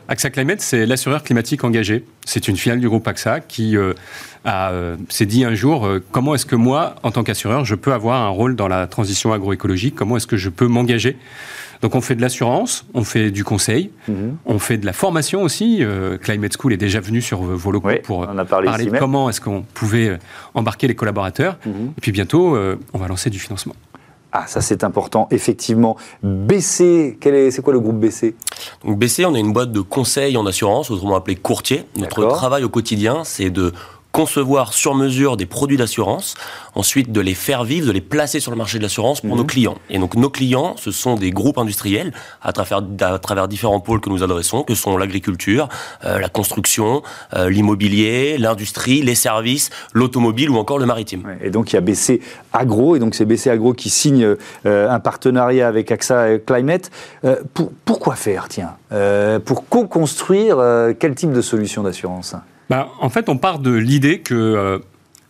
AXA 0.09 0.31
Climate, 0.31 0.61
c'est 0.61 0.87
l'assureur 0.87 1.23
climatique 1.23 1.65
engagé. 1.65 2.05
C'est 2.25 2.49
une 2.49 2.57
filiale 2.57 2.81
du 2.81 2.89
groupe 2.89 3.07
AXA 3.07 3.41
qui 3.41 3.77
euh, 3.77 3.93
euh, 4.47 4.97
s'est 5.09 5.27
dit 5.27 5.45
un 5.45 5.55
jour 5.55 5.89
comment 6.13 6.35
est-ce 6.35 6.47
que 6.47 6.57
moi, 6.57 6.97
en 7.03 7.11
tant 7.11 7.25
qu'assureur, 7.25 7.65
je 7.65 7.75
peux 7.75 7.93
avoir 7.93 8.23
un 8.23 8.29
rôle 8.29 8.57
dans 8.57 8.69
la 8.69 8.87
transition 8.87 9.33
agroécologique? 9.33 9.95
Comment 9.95 10.17
est-ce 10.17 10.27
que 10.27 10.37
je 10.37 10.49
peux 10.49 10.67
m'engager? 10.67 11.17
Donc 11.83 11.95
on 11.95 12.01
fait 12.01 12.15
de 12.15 12.23
l'assurance, 12.23 12.87
on 12.95 13.05
fait 13.05 13.31
du 13.31 13.45
conseil, 13.45 13.91
mhm. 14.09 14.37
on 14.47 14.59
fait 14.59 14.79
de 14.79 14.87
la 14.87 14.93
formation 14.93 15.43
aussi. 15.43 15.79
Euh, 15.81 16.17
Climate 16.19 16.57
School 16.59 16.73
est 16.73 16.79
déjà 16.79 17.01
venu 17.01 17.21
sur 17.21 17.43
vos 17.43 17.71
locaux 17.71 17.89
pour 18.03 18.27
parler 18.49 18.87
de 18.87 18.99
comment 18.99 19.29
est-ce 19.29 19.41
qu'on 19.41 19.63
pouvait 19.63 20.09
euh, 20.09 20.17
embarquer 20.55 20.89
les 20.89 20.95
collaborateurs. 20.95 21.59
Mhm. 21.67 21.93
Et 21.97 22.01
puis 22.01 22.13
bientôt, 22.13 22.57
euh, 22.57 22.77
on 22.93 22.99
va 22.99 23.09
lancer 23.09 23.31
du 23.31 23.39
financement. 23.39 23.75
Ah, 24.39 24.45
ça 24.47 24.61
c'est 24.61 24.85
important, 24.85 25.29
effectivement. 25.31 25.97
BC, 26.23 27.17
c'est 27.23 27.63
quoi 27.63 27.73
le 27.73 27.81
groupe 27.81 27.97
BC 27.97 28.35
Donc 28.85 28.99
BC, 28.99 29.25
on 29.25 29.35
est 29.35 29.41
une 29.41 29.55
boîte 29.55 29.73
de 29.73 29.81
conseil 29.81 30.37
en 30.37 30.45
assurance, 30.45 30.91
autrement 30.91 31.17
appelée 31.17 31.37
courtier. 31.37 31.87
Notre 31.97 32.27
travail 32.29 32.63
au 32.63 32.69
quotidien, 32.69 33.25
c'est 33.25 33.49
de 33.49 33.73
concevoir 34.17 34.73
sur 34.73 34.95
mesure 34.95 35.37
des 35.37 35.45
produits 35.45 35.77
d'assurance, 35.77 36.37
ensuite 36.75 37.13
de 37.13 37.21
les 37.21 37.35
faire 37.35 37.65
vivre, 37.65 37.87
de 37.87 37.93
les 37.93 38.01
placer 38.01 38.41
sur 38.41 38.51
le 38.51 38.57
marché 38.57 38.79
de 38.79 38.83
l'assurance 38.83 39.21
pour 39.21 39.37
nos 39.37 39.43
mhm. 39.43 39.47
clients. 39.47 39.75
Et 39.91 39.99
donc 39.99 40.15
nos 40.15 40.31
clients, 40.31 40.75
ce 40.79 40.91
sont 40.91 41.17
des 41.17 41.33
groupes 41.33 41.59
industriels 41.59 42.15
à 42.41 42.55
travers, 42.55 42.81
à 43.03 43.19
travers 43.19 43.47
différents 43.47 43.79
pôles 43.79 44.01
que 44.01 44.09
nous 44.09 44.23
adressons, 44.23 44.63
que 44.63 44.75
sont 44.75 44.97
l'agriculture, 44.97 45.69
euh, 46.07 46.19
la 46.19 46.31
construction, 46.31 47.03
euh, 47.35 47.51
l'immobilier, 47.51 48.39
l'industrie, 48.39 49.03
les 49.03 49.15
services, 49.15 49.69
l'automobile 49.93 50.49
ou 50.49 50.57
encore 50.57 50.79
le 50.79 50.87
maritime. 50.87 51.37
et 51.43 51.51
donc 51.51 51.73
il 51.73 51.77
y 51.77 51.79
a 51.79 51.83
BC 51.83 52.23
Agro, 52.55 52.97
et 52.97 52.99
donc 52.99 53.15
c'est 53.15 53.27
BC 53.27 53.51
Agro 53.51 53.75
qui 53.75 53.91
signe 53.91 54.35
euh, 54.65 54.89
un 54.89 54.99
partenariat 54.99 55.69
avec 55.69 55.93
AXA 55.93 56.39
Climate. 56.39 56.91
Pour, 57.53 57.71
pourquoi 57.85 58.15
faire, 58.15 58.49
tiens? 58.49 58.77
Pour 59.45 59.69
co-construire 59.69 60.57
quel 60.99 61.15
type 61.15 61.33
de 61.33 61.43
solution 61.43 61.83
d'assurance? 61.83 62.35
Bah, 62.71 62.89
en 63.01 63.09
fait, 63.09 63.29
on 63.29 63.37
part 63.39 63.59
de 63.59 63.71
l'idée 63.71 64.21
que 64.21 64.35
euh, 64.35 64.79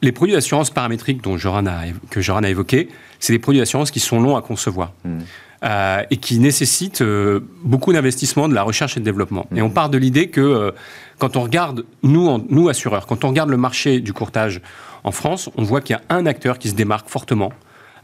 les 0.02 0.12
produits 0.12 0.34
d'assurance 0.34 0.70
paramétrique 0.70 1.22
dont 1.22 1.36
Joran 1.36 1.66
a, 1.66 1.84
que 2.10 2.20
Joran 2.20 2.42
a 2.42 2.48
évoqué, 2.48 2.88
c'est 3.18 3.32
des 3.32 3.38
produits 3.38 3.60
d'assurance 3.60 3.90
qui 3.90 4.00
sont 4.00 4.20
longs 4.20 4.36
à 4.36 4.42
concevoir. 4.42 4.92
Hmm. 5.04 5.18
Euh, 5.64 6.02
et 6.10 6.18
qui 6.18 6.38
nécessitent 6.38 7.00
euh, 7.00 7.40
beaucoup 7.64 7.90
d'investissement 7.94 8.46
de 8.46 8.54
la 8.54 8.62
recherche 8.62 8.98
et 8.98 9.00
de 9.00 9.06
développement. 9.06 9.46
Et 9.56 9.62
on 9.62 9.68
hmm. 9.68 9.72
part 9.72 9.88
de 9.88 9.96
l'idée 9.96 10.28
que 10.28 10.74
quand 11.18 11.36
on 11.36 11.40
regarde, 11.40 11.86
nous, 12.02 12.44
nous 12.50 12.68
assureurs, 12.68 13.06
quand 13.06 13.24
on 13.24 13.28
regarde 13.28 13.48
le 13.48 13.56
marché 13.56 14.00
du 14.00 14.12
courtage 14.12 14.60
en 15.02 15.12
France, 15.12 15.48
on 15.56 15.62
voit 15.62 15.80
qu'il 15.80 15.96
y 15.96 15.98
a 15.98 16.02
un 16.14 16.26
acteur 16.26 16.58
qui 16.58 16.68
se 16.68 16.74
démarque 16.74 17.08
fortement, 17.08 17.52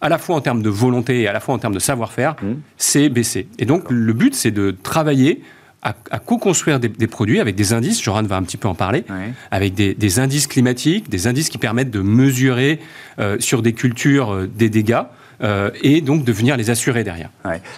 à 0.00 0.08
la 0.08 0.16
fois 0.16 0.34
en 0.34 0.40
termes 0.40 0.62
de 0.62 0.70
volonté 0.70 1.20
et 1.20 1.28
à 1.28 1.32
la 1.34 1.40
fois 1.40 1.54
en 1.54 1.58
termes 1.58 1.74
de 1.74 1.78
savoir-faire, 1.78 2.36
hmm. 2.42 2.54
c'est 2.78 3.10
BC. 3.10 3.46
Et 3.58 3.66
donc 3.66 3.84
le 3.90 4.12
but, 4.14 4.34
c'est 4.34 4.50
de 4.50 4.70
travailler 4.70 5.42
à, 5.82 6.18
co-construire 6.20 6.78
des, 6.78 7.06
produits 7.08 7.40
avec 7.40 7.56
des 7.56 7.72
indices, 7.72 8.00
Joran 8.00 8.22
va 8.22 8.36
un 8.36 8.44
petit 8.44 8.56
peu 8.56 8.68
en 8.68 8.74
parler, 8.74 9.04
avec 9.50 9.74
des, 9.74 10.18
indices 10.20 10.46
climatiques, 10.46 11.10
des 11.10 11.26
indices 11.26 11.48
qui 11.48 11.58
permettent 11.58 11.90
de 11.90 12.00
mesurer 12.00 12.78
euh, 13.18 13.36
sur 13.40 13.62
des 13.62 13.72
cultures 13.72 14.32
euh, 14.32 14.46
des 14.46 14.68
dégâts. 14.68 15.02
Euh, 15.42 15.70
et 15.82 16.00
donc 16.00 16.24
de 16.24 16.32
venir 16.32 16.56
les 16.56 16.70
assurer 16.70 17.02
derrière. 17.02 17.30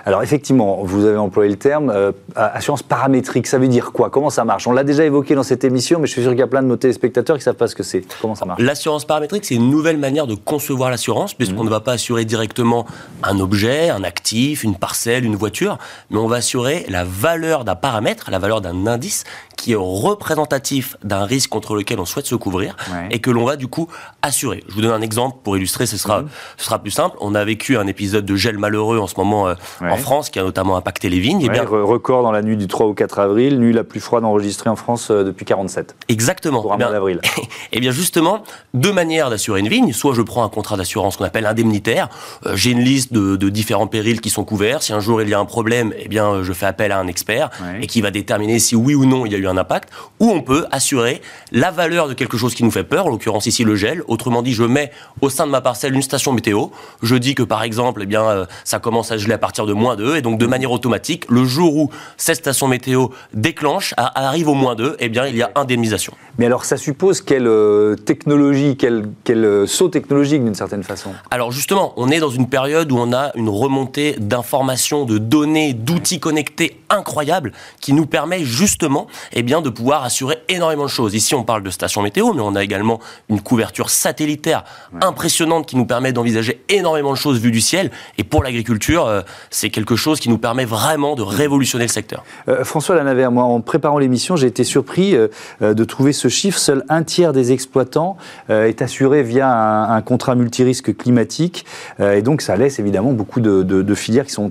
Alors 0.05 0.23
effectivement, 0.23 0.83
vous 0.85 1.07
avez 1.07 1.17
employé 1.17 1.51
le 1.51 1.57
terme 1.57 1.89
euh, 1.89 2.13
assurance 2.37 2.83
paramétrique. 2.83 3.47
Ça 3.47 3.59
veut 3.59 3.69
dire 3.69 3.93
quoi? 3.93 4.11
Comment 4.11 4.29
ça 4.29 4.45
marche? 4.45 4.67
On 4.67 4.73
l'a 4.73 4.85
déjà 4.85 5.05
évoqué 5.05 5.35
dans 5.35 5.43
cette 5.43 5.65
émission, 5.65 5.99
mais 5.99 6.07
je 6.07 6.13
suis 6.13 6.23
sûr 6.23 6.33
qu'il 6.33 6.41
y 6.41 6.43
a 6.43 6.47
plein 6.47 6.63
de 6.63 6.69
nos 6.69 6.77
téléspectateurs 6.77 7.37
qui 7.37 7.41
ne 7.41 7.45
savent 7.45 7.55
pas 7.55 7.69
ce 7.69 7.75
que 7.75 7.83
c'est. 7.83 8.03
Comment 8.21 8.35
ça 8.35 8.45
marche? 8.45 8.61
L'assurance 8.61 9.07
paramétrique, 9.07 9.47
c'est 9.47 9.55
une 9.55 9.71
nouvelle 9.71 9.97
manière 9.97 10.27
de 10.27 10.35
concevoir 10.35 10.91
l'assurance, 10.91 11.33
puisqu'on 11.33 11.63
mmh. 11.63 11.67
ne 11.67 11.71
va 11.71 11.81
pas 11.81 11.93
assurer 11.93 12.27
directement 12.27 12.87
un 13.23 13.41
objet, 13.41 13.89
un 13.89 14.05
actif, 14.05 14.63
une 14.63 14.77
parcelle, 14.77 15.25
une 15.25 15.37
voiture, 15.37 15.79
mais 16.11 16.19
on 16.19 16.27
va 16.27 16.37
assurer 16.37 16.85
la 16.89 17.05
valeur 17.05 17.65
d'un 17.65 17.77
paramètre, 17.77 18.31
la 18.31 18.39
valeur 18.39 18.61
d'un 18.61 18.87
indice 18.87 19.25
qui 19.57 19.73
est 19.73 19.79
représentatif 19.79 20.97
d'un 21.03 21.25
risque 21.25 21.49
contre 21.49 21.77
lequel 21.77 21.99
on 21.99 22.05
souhaite 22.05 22.27
se 22.27 22.35
couvrir 22.35 22.77
et 23.11 23.21
que 23.21 23.31
l'on 23.31 23.45
va 23.45 23.57
du 23.57 23.69
coup 23.69 23.89
assurer. 24.21 24.63
Je 24.69 24.75
vous 24.75 24.83
donne 24.83 24.93
un 24.93 25.01
exemple 25.01 25.39
pour 25.43 25.57
illustrer, 25.57 25.87
ce 25.87 25.97
sera, 25.97 26.23
mmh. 26.23 26.29
ce 26.59 26.65
sera 26.67 26.79
plus 26.81 26.91
simple. 26.91 27.17
On 27.21 27.35
avait 27.35 27.54
vécu 27.55 27.77
un 27.77 27.87
épisode 27.87 28.25
de 28.25 28.35
gel 28.35 28.59
malheureux 28.59 28.99
en 28.99 29.07
ce 29.07 29.15
moment 29.17 29.47
euh, 29.47 29.55
en 29.81 29.97
France, 29.97 30.29
qui 30.29 30.41
a 30.41 30.43
notamment 30.43 30.77
impacté 30.77 31.09
les 31.09 31.21
vignes. 31.21 31.43
et 31.43 31.49
bien, 31.49 31.65
record 31.65 32.25
dans 32.25 32.33
la 32.33 32.43
nuit 32.43 32.57
du 32.57 32.67
3 32.67 32.87
au 32.87 32.95
4 32.95 33.21
avril, 33.21 33.61
nuit 33.61 33.73
la 33.73 33.85
plus 33.85 34.01
froide 34.01 34.25
enregistrée 34.25 34.71
en 34.71 34.75
France 34.75 35.09
euh, 35.13 35.23
depuis 35.23 35.45
47. 35.45 35.95
Exactement. 36.09 36.63
Pour 36.63 36.73
un 36.73 36.79
mois 36.79 36.91
d'avril. 36.91 37.21
et 37.73 37.79
bien 37.79 37.93
justement, 37.93 38.43
deux 38.73 38.93
manières 38.93 39.31
d'assurer 39.31 39.61
une 39.61 39.69
vigne. 39.69 39.93
Soit 39.93 40.15
je 40.15 40.23
prends 40.23 40.43
un 40.43 40.49
contrat 40.49 40.77
d'assurance 40.77 41.17
qu'on 41.17 41.25
appelle 41.25 41.47
indemnitaire. 41.47 42.09
Euh, 42.45 42.57
j'ai 42.57 42.73
une 42.73 42.81
liste 42.81 43.13
de, 43.13 43.37
différents 43.49 43.87
périls 43.87 44.21
qui 44.21 44.31
sont 44.31 44.43
couverts. 44.43 44.83
Si 44.83 44.93
un 44.93 45.01
jour 45.01 45.23
il 45.23 45.29
y 45.29 45.35
a 45.35 45.39
un 45.39 45.45
problème, 45.45 45.95
eh 45.97 46.09
bien 46.09 46.43
je 46.43 46.53
fais 46.53 46.67
appel 46.67 46.91
à 46.91 46.99
un 46.99 47.07
expert 47.07 47.51
et 47.81 47.87
qui 47.87 48.01
va 48.01 48.11
déterminer 48.11 48.59
si 48.59 48.75
oui 48.75 48.97
ou 48.97 49.05
non 49.05 49.27
il 49.27 49.33
y 49.33 49.35
a 49.37 49.39
eu 49.39 49.47
un 49.47 49.57
impact. 49.57 49.91
Ou 50.19 50.31
on 50.31 50.41
peut 50.41 50.67
assurer 50.73 51.23
la 51.53 51.71
valeur 51.71 52.09
de 52.09 52.15
quelque 52.15 52.37
chose 52.37 52.55
qui 52.55 52.65
nous 52.65 52.73
fait 52.73 52.83
peur, 52.83 53.07
en 53.07 53.11
l'occurrence 53.11 53.47
ici 53.47 53.63
le 53.63 53.77
gel. 53.77 54.03
Autrement 54.09 54.43
dit, 54.43 54.55
je 54.55 54.65
mets 54.65 54.91
au 55.21 55.29
sein 55.29 55.47
de 55.47 55.53
ma 55.53 55.61
parcelle 55.61 55.95
une 55.95 56.03
station 56.03 56.33
météo. 56.33 56.67
Je 57.03 57.15
dis 57.15 57.35
que 57.35 57.44
par 57.45 57.63
exemple, 57.63 58.01
eh 58.03 58.07
bien, 58.07 58.23
euh, 58.23 58.47
ça 58.65 58.79
commence 58.79 59.13
à 59.13 59.17
geler 59.17 59.35
à 59.35 59.39
partir 59.39 59.67
de 59.67 59.73
moins 59.73 59.97
2, 59.97 60.17
et 60.17 60.23
donc 60.23 60.39
de 60.39 60.47
manière 60.47 60.73
automatique, 60.73 61.27
le 61.29 61.45
jour 61.45 61.77
où 61.77 61.91
cette 62.17 62.37
station 62.37 62.69
météo 62.69 63.09
déclenche, 63.33 63.95
arrive 63.97 64.49
au 64.49 64.55
moins 64.55 64.75
2, 64.75 64.97
eh 64.99 65.09
bien, 65.09 65.27
il 65.27 65.37
y 65.37 65.43
a 65.43 65.51
indemnisation. 65.55 66.15
Mais 66.39 66.47
alors, 66.47 66.65
ça 66.65 66.77
suppose 66.77 67.21
quelle 67.21 67.47
euh, 67.47 67.95
technologie, 67.95 68.77
quel, 68.77 69.05
quel 69.23 69.45
euh, 69.45 69.67
saut 69.67 69.89
technologique 69.89 70.43
d'une 70.43 70.55
certaine 70.55 70.83
façon? 70.83 71.11
Alors 71.31 71.53
justement, 71.53 71.93
on 71.97 72.11
est 72.11 72.19
dans 72.19 72.31
une 72.31 72.49
période 72.49 72.91
où 72.91 72.99
on 72.99 73.13
a 73.13 73.31
une 73.37 73.49
remontée 73.49 74.17
d'informations, 74.19 75.05
de 75.05 75.19
données, 75.19 75.75
d'outils 75.75 76.19
connectés 76.19 76.81
incroyables 76.91 77.53
qui 77.81 77.93
nous 77.93 78.07
permet 78.07 78.43
justement 78.45 79.07
eh 79.33 79.43
bien, 79.43 79.61
de 79.61 79.71
pouvoir 79.71 80.03
assurer 80.03 80.39
énormément 80.49 80.85
de 80.85 80.91
choses. 80.91 81.15
Ici, 81.15 81.35
on 81.37 81.45
parle 81.45 81.63
de 81.63 81.71
stations 81.71 82.03
météo, 82.03 82.33
mais 82.35 82.43
on 82.43 82.57
a 82.57 82.65
également 82.65 82.99
une 83.29 83.41
couverture 83.41 83.91
satellitaire 83.91 84.65
impressionnante 85.01 85.67
qui 85.67 85.77
nous 85.77 85.87
permet 85.87 86.13
d'envisager 86.13 86.65
énormément 86.69 87.13
de 87.13 87.19
choses 87.19 87.24
vue 87.33 87.51
du 87.51 87.61
ciel. 87.61 87.91
Et 88.19 88.25
pour 88.25 88.43
l'agriculture, 88.43 89.07
euh, 89.07 89.23
c'est 89.51 89.71
quelque 89.71 89.97
chose 89.97 90.21
qui 90.21 90.29
nous 90.29 90.39
permet 90.39 90.65
vraiment 90.65 91.15
de 91.15 91.23
révolutionner 91.23 91.85
le 91.85 91.91
secteur. 91.91 92.25
Euh, 92.49 92.65
François 92.65 92.95
Lanavert, 92.97 93.31
moi, 93.31 93.45
en 93.45 93.61
préparant 93.61 93.99
l'émission, 93.99 94.37
j'ai 94.37 94.47
été 94.47 94.65
surpris 94.65 95.17
euh, 95.17 95.29
de 95.61 95.85
trouver 95.85 96.13
ce 96.13 96.29
chiffre. 96.29 96.59
Seul 96.59 96.85
un 96.89 97.03
tiers 97.03 97.33
des 97.33 97.53
exploitants 97.53 98.17
est 98.49 98.83
assuré 98.83 99.23
via 99.23 99.49
un, 99.49 100.03
contrat 100.03 100.35
multirisque 100.35 100.97
climatique. 100.97 101.65
et 102.01 102.23
donc, 102.23 102.43
ça 102.43 102.57
laisse 102.57 102.79
évidemment 102.79 103.13
beaucoup 103.13 103.41
de, 103.41 103.95
filières 103.95 104.27
qui 104.27 104.33
sont 104.33 104.51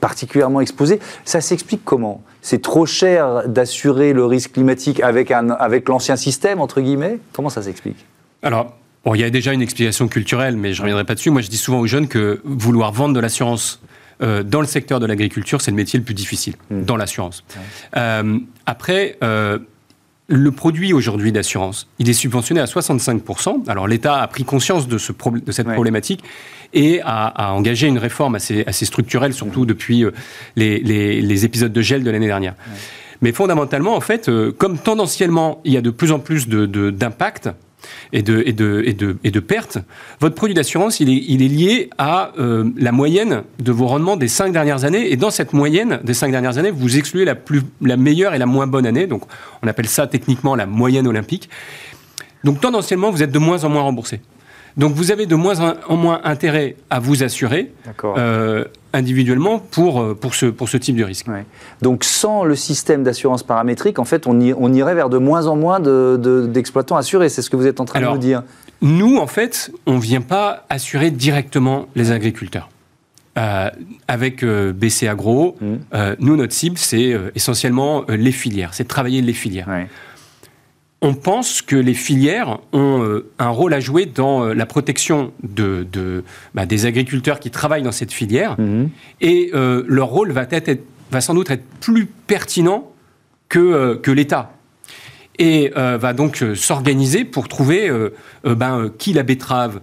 particulièrement 0.00 0.60
exposées. 0.60 1.00
Ça 1.24 1.40
s'explique 1.40 1.82
comment? 1.84 2.22
C'est 2.42 2.62
trop 2.62 2.86
cher 2.86 3.48
d'assurer 3.48 4.12
le 4.12 4.24
risque 4.24 4.52
climatique 4.52 5.00
avec, 5.00 5.30
un, 5.30 5.50
avec 5.50 5.88
l'ancien 5.88 6.16
système, 6.16 6.60
entre 6.60 6.80
guillemets? 6.80 7.18
Comment 7.32 7.48
ça 7.48 7.62
s'explique? 7.62 8.04
Alors, 8.42 8.74
Bon, 9.04 9.14
il 9.14 9.20
y 9.20 9.24
a 9.24 9.30
déjà 9.30 9.52
une 9.52 9.62
explication 9.62 10.08
culturelle, 10.08 10.56
mais 10.56 10.72
je 10.72 10.80
ne 10.80 10.84
reviendrai 10.84 11.04
pas 11.04 11.14
dessus. 11.14 11.30
Moi, 11.30 11.42
je 11.42 11.48
dis 11.48 11.58
souvent 11.58 11.80
aux 11.80 11.86
jeunes 11.86 12.08
que 12.08 12.40
vouloir 12.44 12.92
vendre 12.92 13.14
de 13.14 13.20
l'assurance 13.20 13.80
euh, 14.22 14.42
dans 14.42 14.60
le 14.60 14.66
secteur 14.66 15.00
de 15.00 15.06
l'agriculture, 15.06 15.60
c'est 15.60 15.70
le 15.70 15.76
métier 15.76 15.98
le 15.98 16.04
plus 16.04 16.14
difficile, 16.14 16.54
mmh. 16.70 16.82
dans 16.82 16.96
l'assurance. 16.96 17.44
Euh, 17.96 18.38
après, 18.64 19.18
euh, 19.22 19.58
le 20.28 20.50
produit 20.52 20.92
aujourd'hui 20.92 21.32
d'assurance, 21.32 21.88
il 21.98 22.08
est 22.08 22.14
subventionné 22.14 22.60
à 22.60 22.64
65%. 22.64 23.68
Alors 23.68 23.88
l'État 23.88 24.22
a 24.22 24.28
pris 24.28 24.44
conscience 24.44 24.88
de, 24.88 24.98
ce 24.98 25.12
de 25.12 25.52
cette 25.52 25.68
problématique 25.68 26.22
et 26.72 27.00
à, 27.04 27.52
engager 27.52 27.86
une 27.88 27.98
réforme 27.98 28.36
assez, 28.36 28.64
assez 28.66 28.84
structurelle, 28.86 29.34
surtout 29.34 29.66
depuis 29.66 30.04
les, 30.56 30.80
les, 30.80 31.44
épisodes 31.44 31.72
de 31.72 31.82
gel 31.82 32.02
de 32.02 32.10
l'année 32.10 32.26
dernière. 32.26 32.54
Mais 33.20 33.32
fondamentalement, 33.32 33.94
en 33.94 34.00
fait, 34.00 34.30
comme 34.58 34.78
tendanciellement, 34.78 35.60
il 35.64 35.72
y 35.72 35.76
a 35.76 35.82
de 35.82 35.90
plus 35.90 36.10
en 36.10 36.18
plus 36.18 36.48
d'impact, 36.48 37.48
de, 37.48 37.52
et 38.12 38.22
de, 38.22 39.40
pertes, 39.40 39.78
votre 40.20 40.34
produit 40.34 40.54
d'assurance, 40.54 41.00
il 41.00 41.10
est, 41.10 41.48
lié 41.48 41.90
à 41.98 42.32
euh, 42.38 42.70
la 42.76 42.92
moyenne 42.92 43.42
de 43.58 43.72
vos 43.72 43.86
rendements 43.86 44.16
des 44.16 44.28
cinq 44.28 44.52
dernières 44.52 44.84
années. 44.84 45.12
Et 45.12 45.16
dans 45.16 45.30
cette 45.30 45.52
moyenne 45.52 46.00
des 46.04 46.14
cinq 46.14 46.30
dernières 46.30 46.58
années, 46.58 46.70
vous 46.70 46.96
excluez 46.96 47.24
la, 47.24 47.36
la 47.80 47.96
meilleure 47.96 48.34
et 48.34 48.38
la 48.38 48.46
moins 48.46 48.66
bonne 48.66 48.86
année. 48.86 49.06
Donc, 49.06 49.22
on 49.62 49.68
appelle 49.68 49.88
ça 49.88 50.06
techniquement 50.06 50.54
la 50.54 50.66
moyenne 50.66 51.06
olympique. 51.06 51.48
Donc, 52.44 52.60
tendanciellement, 52.60 53.10
vous 53.10 53.22
êtes 53.22 53.32
de 53.32 53.38
moins 53.38 53.64
en 53.64 53.68
moins 53.68 53.82
remboursé. 53.82 54.20
Donc 54.76 54.94
vous 54.94 55.12
avez 55.12 55.26
de 55.26 55.34
moins 55.34 55.76
en 55.88 55.96
moins 55.96 56.20
intérêt 56.24 56.76
à 56.90 56.98
vous 56.98 57.22
assurer 57.22 57.72
euh, 58.04 58.64
individuellement 58.92 59.58
pour, 59.58 60.00
euh, 60.00 60.14
pour, 60.14 60.34
ce, 60.34 60.46
pour 60.46 60.68
ce 60.68 60.76
type 60.76 60.96
de 60.96 61.04
risque. 61.04 61.26
Donc 61.80 62.02
sans 62.04 62.44
le 62.44 62.56
système 62.56 63.04
d'assurance 63.04 63.42
paramétrique, 63.42 63.98
en 63.98 64.04
fait, 64.04 64.26
on, 64.26 64.40
on, 64.40 64.72
irait 64.72 64.94
vers 64.94 65.10
de 65.10 65.18
moins 65.18 65.46
en 65.46 65.56
moins 65.56 65.78
d'exploitants 65.80 66.96
assurés. 66.96 67.28
C'est 67.28 67.42
ce 67.42 67.50
que 67.50 67.56
vous 67.56 67.66
êtes 67.66 67.80
en 67.80 67.84
train 67.84 68.00
de 68.00 68.06
nous 68.06 68.18
dire. 68.18 68.42
Nous, 68.82 69.16
en 69.16 69.26
fait, 69.26 69.70
on 69.86 69.94
ne 69.94 70.00
vient 70.00 70.20
pas 70.20 70.64
assurer 70.68 71.10
directement 71.10 71.86
les 71.94 72.10
agriculteurs. 72.10 72.68
Euh, 73.36 73.68
avec 74.06 74.44
BC 74.44 75.08
Agro, 75.08 75.56
mmh. 75.60 75.96
nous, 76.18 76.36
notre 76.36 76.52
cible, 76.52 76.78
c'est 76.78 77.16
essentiellement 77.34 78.04
les 78.08 78.32
filières, 78.32 78.74
c'est 78.74 78.86
travailler 78.86 79.22
les 79.22 79.32
filières 79.32 79.68
on 81.04 81.12
pense 81.12 81.60
que 81.60 81.76
les 81.76 81.92
filières 81.92 82.60
ont 82.72 83.02
euh, 83.02 83.30
un 83.38 83.50
rôle 83.50 83.74
à 83.74 83.80
jouer 83.80 84.06
dans 84.06 84.42
euh, 84.42 84.54
la 84.54 84.64
protection 84.64 85.32
de, 85.42 86.24
bah, 86.54 86.64
des 86.64 86.86
agriculteurs 86.86 87.40
qui 87.40 87.50
travaillent 87.50 87.82
dans 87.82 87.92
cette 87.92 88.10
filière. 88.10 88.58
Mhm. 88.58 88.88
Et 89.20 89.50
euh, 89.52 89.84
leur 89.86 90.08
rôle 90.08 90.32
va, 90.32 90.46
être, 90.50 90.80
va 91.10 91.20
sans 91.20 91.34
doute 91.34 91.50
être 91.50 91.62
plus 91.80 92.06
pertinent 92.06 92.90
que, 93.50 93.96
que 93.96 94.10
l'État. 94.10 94.52
Et 95.38 95.72
va 95.74 96.12
donc 96.12 96.44
s'organiser 96.54 97.24
pour 97.24 97.48
trouver 97.48 97.90
ben, 98.44 98.88
qui 98.98 99.12
la 99.12 99.24
betterave, 99.24 99.80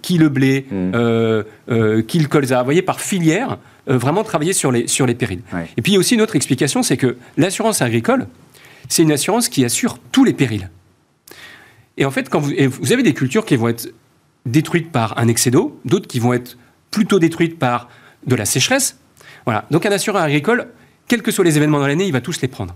qui 0.00 0.16
le 0.16 0.30
blé, 0.30 0.64
mhm. 0.70 2.04
qui 2.04 2.18
le 2.18 2.28
colza. 2.28 2.60
Vous 2.60 2.64
voyez, 2.64 2.80
par 2.80 2.98
filière, 2.98 3.58
vraiment 3.86 4.24
travailler 4.24 4.54
sur 4.54 4.72
les, 4.72 4.88
sur 4.88 5.04
les 5.04 5.14
périls. 5.14 5.42
Et 5.76 5.82
puis 5.82 5.92
il 5.92 5.94
y 5.94 5.96
a 5.96 6.00
aussi 6.00 6.14
une 6.14 6.22
autre 6.22 6.34
explication, 6.34 6.82
c'est 6.82 6.96
que 6.96 7.18
l'assurance 7.36 7.82
agricole, 7.82 8.26
c'est 8.88 9.02
une 9.02 9.12
assurance 9.12 9.48
qui 9.48 9.64
assure 9.64 9.98
tous 10.12 10.24
les 10.24 10.32
périls. 10.32 10.70
Et 11.96 12.04
en 12.04 12.10
fait, 12.10 12.28
quand 12.28 12.40
vous, 12.40 12.52
vous 12.80 12.92
avez 12.92 13.02
des 13.02 13.14
cultures 13.14 13.44
qui 13.44 13.56
vont 13.56 13.68
être 13.68 13.92
détruites 14.46 14.90
par 14.90 15.18
un 15.18 15.28
excès 15.28 15.50
d'eau, 15.50 15.78
d'autres 15.84 16.06
qui 16.06 16.18
vont 16.18 16.32
être 16.32 16.56
plutôt 16.90 17.18
détruites 17.18 17.58
par 17.58 17.88
de 18.26 18.34
la 18.34 18.44
sécheresse. 18.44 18.98
Voilà. 19.44 19.66
Donc 19.70 19.86
un 19.86 19.92
assureur 19.92 20.22
agricole, 20.22 20.68
quels 21.08 21.22
que 21.22 21.30
soient 21.30 21.44
les 21.44 21.56
événements 21.56 21.78
dans 21.78 21.86
l'année, 21.86 22.06
il 22.06 22.12
va 22.12 22.20
tous 22.20 22.40
les 22.40 22.48
prendre. 22.48 22.74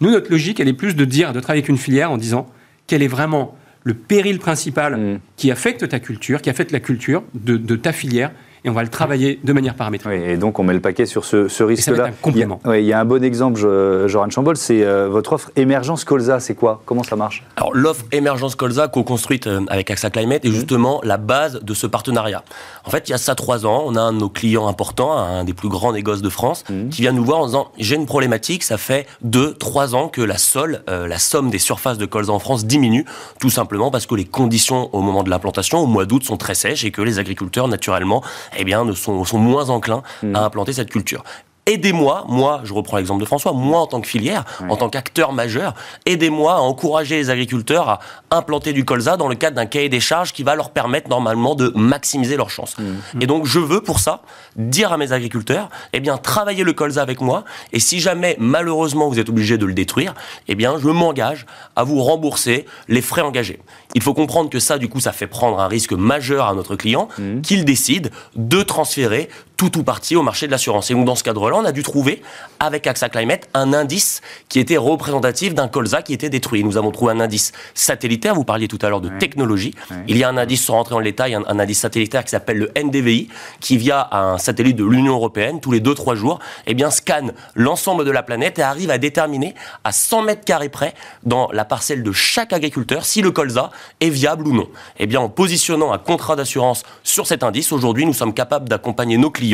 Nous, 0.00 0.10
notre 0.10 0.30
logique, 0.30 0.60
elle 0.60 0.68
est 0.68 0.74
plus 0.74 0.94
de 0.94 1.04
dire, 1.04 1.32
de 1.32 1.40
travailler 1.40 1.60
avec 1.60 1.68
une 1.68 1.78
filière 1.78 2.10
en 2.10 2.18
disant 2.18 2.46
quel 2.86 3.02
est 3.02 3.08
vraiment 3.08 3.56
le 3.82 3.94
péril 3.94 4.38
principal 4.38 4.96
mmh. 4.96 5.20
qui 5.36 5.50
affecte 5.50 5.88
ta 5.88 6.00
culture, 6.00 6.42
qui 6.42 6.50
affecte 6.50 6.72
la 6.72 6.80
culture 6.80 7.22
de 7.34 7.76
ta 7.76 7.92
filière, 7.92 8.32
et 8.66 8.68
on 8.68 8.72
va 8.72 8.82
le 8.82 8.88
travailler 8.88 9.38
de 9.44 9.52
manière 9.52 9.74
paramétrique. 9.74 10.12
et 10.12 10.36
donc 10.36 10.58
on 10.58 10.64
met 10.64 10.74
le 10.74 10.80
paquet 10.80 11.06
sur 11.06 11.24
ce, 11.24 11.62
risque-là. 11.62 12.06
un 12.06 12.10
complément. 12.10 12.60
Il, 12.66 12.74
il 12.80 12.84
y 12.84 12.92
a 12.92 12.98
un 12.98 13.04
bon 13.04 13.22
exemple, 13.22 13.60
Joran 14.06 14.28
Chambol, 14.28 14.56
c'est 14.56 14.82
euh, 14.82 15.08
votre 15.08 15.34
offre 15.34 15.52
Émergence 15.54 16.04
Colza. 16.04 16.40
C'est 16.40 16.56
quoi? 16.56 16.82
Comment 16.84 17.04
ça 17.04 17.14
marche? 17.14 17.44
Alors 17.54 17.74
l'offre 17.74 18.04
Émergence 18.10 18.56
Colza, 18.56 18.88
co-construite 18.88 19.46
euh, 19.46 19.60
avec 19.68 19.90
AXA 19.90 20.10
Climate, 20.10 20.44
est 20.44 20.48
mmh. 20.48 20.52
justement 20.52 21.00
la 21.04 21.16
base 21.16 21.60
de 21.62 21.74
ce 21.74 21.86
partenariat. 21.86 22.42
En 22.84 22.90
fait, 22.90 23.08
il 23.08 23.12
y 23.12 23.14
a 23.14 23.18
ça 23.18 23.36
trois 23.36 23.66
ans, 23.66 23.84
on 23.86 23.94
a 23.94 24.00
un 24.00 24.12
de 24.12 24.18
nos 24.18 24.28
clients 24.28 24.66
importants, 24.66 25.16
un 25.16 25.44
des 25.44 25.54
plus 25.54 25.68
grands 25.68 25.92
négoces 25.92 26.22
de 26.22 26.28
France, 26.28 26.64
mmh. 26.68 26.88
qui 26.88 27.02
vient 27.02 27.12
nous 27.12 27.24
voir 27.24 27.38
en 27.38 27.46
disant 27.46 27.68
j'ai 27.78 27.94
une 27.94 28.06
problématique, 28.06 28.64
ça 28.64 28.78
fait 28.78 29.06
deux, 29.22 29.54
trois 29.54 29.94
ans 29.94 30.08
que 30.08 30.22
la 30.22 30.38
sol, 30.38 30.82
euh, 30.90 31.06
la 31.06 31.18
somme 31.18 31.50
des 31.50 31.60
surfaces 31.60 31.98
de 31.98 32.06
colza 32.06 32.32
en 32.32 32.40
France 32.40 32.66
diminue, 32.66 33.04
tout 33.38 33.50
simplement 33.50 33.92
parce 33.92 34.06
que 34.06 34.16
les 34.16 34.24
conditions 34.24 34.90
au 34.92 35.02
moment 35.02 35.22
de 35.22 35.30
l'implantation, 35.30 35.78
au 35.78 35.86
mois 35.86 36.04
d'août, 36.04 36.24
sont 36.24 36.36
très 36.36 36.56
sèches 36.56 36.84
et 36.84 36.90
que 36.90 37.02
les 37.02 37.20
agriculteurs, 37.20 37.68
naturellement, 37.68 38.24
eh 38.58 38.64
bien, 38.64 38.84
ne 38.84 38.92
sont, 38.92 39.24
sont 39.24 39.38
moins 39.38 39.70
enclins 39.70 40.02
à 40.22 40.26
mm. 40.26 40.36
implanter 40.36 40.72
cette 40.72 40.90
culture 40.90 41.24
aidez-moi, 41.66 42.24
moi, 42.28 42.60
je 42.64 42.72
reprends 42.72 42.96
l'exemple 42.96 43.20
de 43.20 43.26
François, 43.26 43.52
moi 43.52 43.80
en 43.80 43.86
tant 43.86 44.00
que 44.00 44.06
filière, 44.06 44.44
en 44.68 44.76
tant 44.76 44.88
qu'acteur 44.88 45.32
majeur, 45.32 45.74
aidez-moi 46.06 46.54
à 46.54 46.58
encourager 46.58 47.16
les 47.16 47.30
agriculteurs 47.30 47.88
à 47.88 48.00
implanter 48.30 48.72
du 48.72 48.84
colza 48.84 49.16
dans 49.16 49.28
le 49.28 49.34
cadre 49.34 49.56
d'un 49.56 49.66
cahier 49.66 49.88
des 49.88 50.00
charges 50.00 50.32
qui 50.32 50.42
va 50.42 50.54
leur 50.54 50.70
permettre 50.70 51.08
normalement 51.08 51.54
de 51.54 51.72
maximiser 51.74 52.36
leurs 52.36 52.50
chances. 52.50 52.76
Mm. 52.78 53.22
Et 53.22 53.26
donc 53.26 53.46
je 53.46 53.58
veux 53.58 53.80
pour 53.80 53.98
ça 53.98 54.22
dire 54.56 54.92
à 54.92 54.98
mes 54.98 55.12
agriculteurs, 55.12 55.68
eh 55.92 56.00
bien 56.00 56.16
travaillez 56.16 56.64
le 56.64 56.72
colza 56.72 57.02
avec 57.02 57.20
moi 57.20 57.44
et 57.72 57.80
si 57.80 58.00
jamais 58.00 58.36
malheureusement 58.38 59.08
vous 59.08 59.18
êtes 59.18 59.28
obligé 59.28 59.58
de 59.58 59.66
le 59.66 59.74
détruire, 59.74 60.14
eh 60.48 60.54
bien 60.54 60.78
je 60.78 60.88
m'engage 60.88 61.46
à 61.74 61.84
vous 61.84 62.02
rembourser 62.02 62.66
les 62.88 63.02
frais 63.02 63.22
engagés. 63.22 63.60
Il 63.94 64.02
faut 64.02 64.14
comprendre 64.14 64.50
que 64.50 64.58
ça 64.58 64.78
du 64.78 64.88
coup 64.88 65.00
ça 65.00 65.12
fait 65.12 65.26
prendre 65.26 65.58
un 65.60 65.68
risque 65.68 65.92
majeur 65.92 66.46
à 66.46 66.54
notre 66.54 66.76
client 66.76 67.08
mm. 67.18 67.40
qu'il 67.40 67.64
décide 67.64 68.10
de 68.36 68.62
transférer 68.62 69.28
tout 69.56 69.78
ou 69.78 69.82
partie 69.82 70.16
au 70.16 70.22
marché 70.22 70.46
de 70.46 70.52
l'assurance. 70.52 70.90
Et 70.90 70.94
donc 70.94 71.04
dans 71.04 71.14
ce 71.14 71.24
cadre-là, 71.24 71.56
on 71.56 71.64
a 71.64 71.72
dû 71.72 71.82
trouver 71.82 72.22
avec 72.60 72.86
AXA 72.86 73.08
Climate 73.08 73.48
un 73.54 73.72
indice 73.72 74.20
qui 74.48 74.60
était 74.60 74.76
représentatif 74.76 75.54
d'un 75.54 75.68
colza 75.68 76.02
qui 76.02 76.12
était 76.12 76.28
détruit. 76.28 76.62
Nous 76.62 76.76
avons 76.76 76.90
trouvé 76.90 77.12
un 77.12 77.20
indice 77.20 77.52
satellitaire, 77.74 78.34
vous 78.34 78.44
parliez 78.44 78.68
tout 78.68 78.78
à 78.82 78.88
l'heure 78.88 79.00
de 79.00 79.08
technologie. 79.18 79.74
Il 80.08 80.16
y 80.16 80.24
a 80.24 80.28
un 80.28 80.36
indice, 80.36 80.64
sans 80.64 80.74
rentrer 80.74 80.94
dans 80.94 80.98
le 80.98 81.04
détail, 81.04 81.34
un, 81.34 81.44
un 81.46 81.58
indice 81.58 81.80
satellitaire 81.80 82.24
qui 82.24 82.30
s'appelle 82.30 82.58
le 82.58 82.70
NDVI, 82.76 83.28
qui 83.60 83.76
via 83.76 84.08
un 84.12 84.38
satellite 84.38 84.76
de 84.76 84.84
l'Union 84.84 85.14
Européenne, 85.14 85.60
tous 85.60 85.72
les 85.72 85.80
2-3 85.80 86.14
jours, 86.16 86.38
eh 86.66 86.74
bien, 86.74 86.90
scanne 86.90 87.32
l'ensemble 87.54 88.04
de 88.04 88.10
la 88.10 88.22
planète 88.22 88.58
et 88.58 88.62
arrive 88.62 88.90
à 88.90 88.98
déterminer 88.98 89.54
à 89.84 89.92
100 89.92 90.22
mètres 90.22 90.44
carrés 90.44 90.68
près, 90.68 90.94
dans 91.24 91.48
la 91.52 91.64
parcelle 91.64 92.02
de 92.02 92.12
chaque 92.12 92.52
agriculteur, 92.52 93.04
si 93.04 93.22
le 93.22 93.30
colza 93.30 93.70
est 94.00 94.10
viable 94.10 94.46
ou 94.48 94.52
non. 94.52 94.68
Eh 94.98 95.06
bien, 95.06 95.20
en 95.20 95.28
positionnant 95.28 95.92
un 95.92 95.98
contrat 95.98 96.36
d'assurance 96.36 96.82
sur 97.02 97.26
cet 97.26 97.42
indice, 97.42 97.72
aujourd'hui, 97.72 98.04
nous 98.04 98.12
sommes 98.12 98.34
capables 98.34 98.68
d'accompagner 98.68 99.16
nos 99.16 99.30
clients 99.30 99.45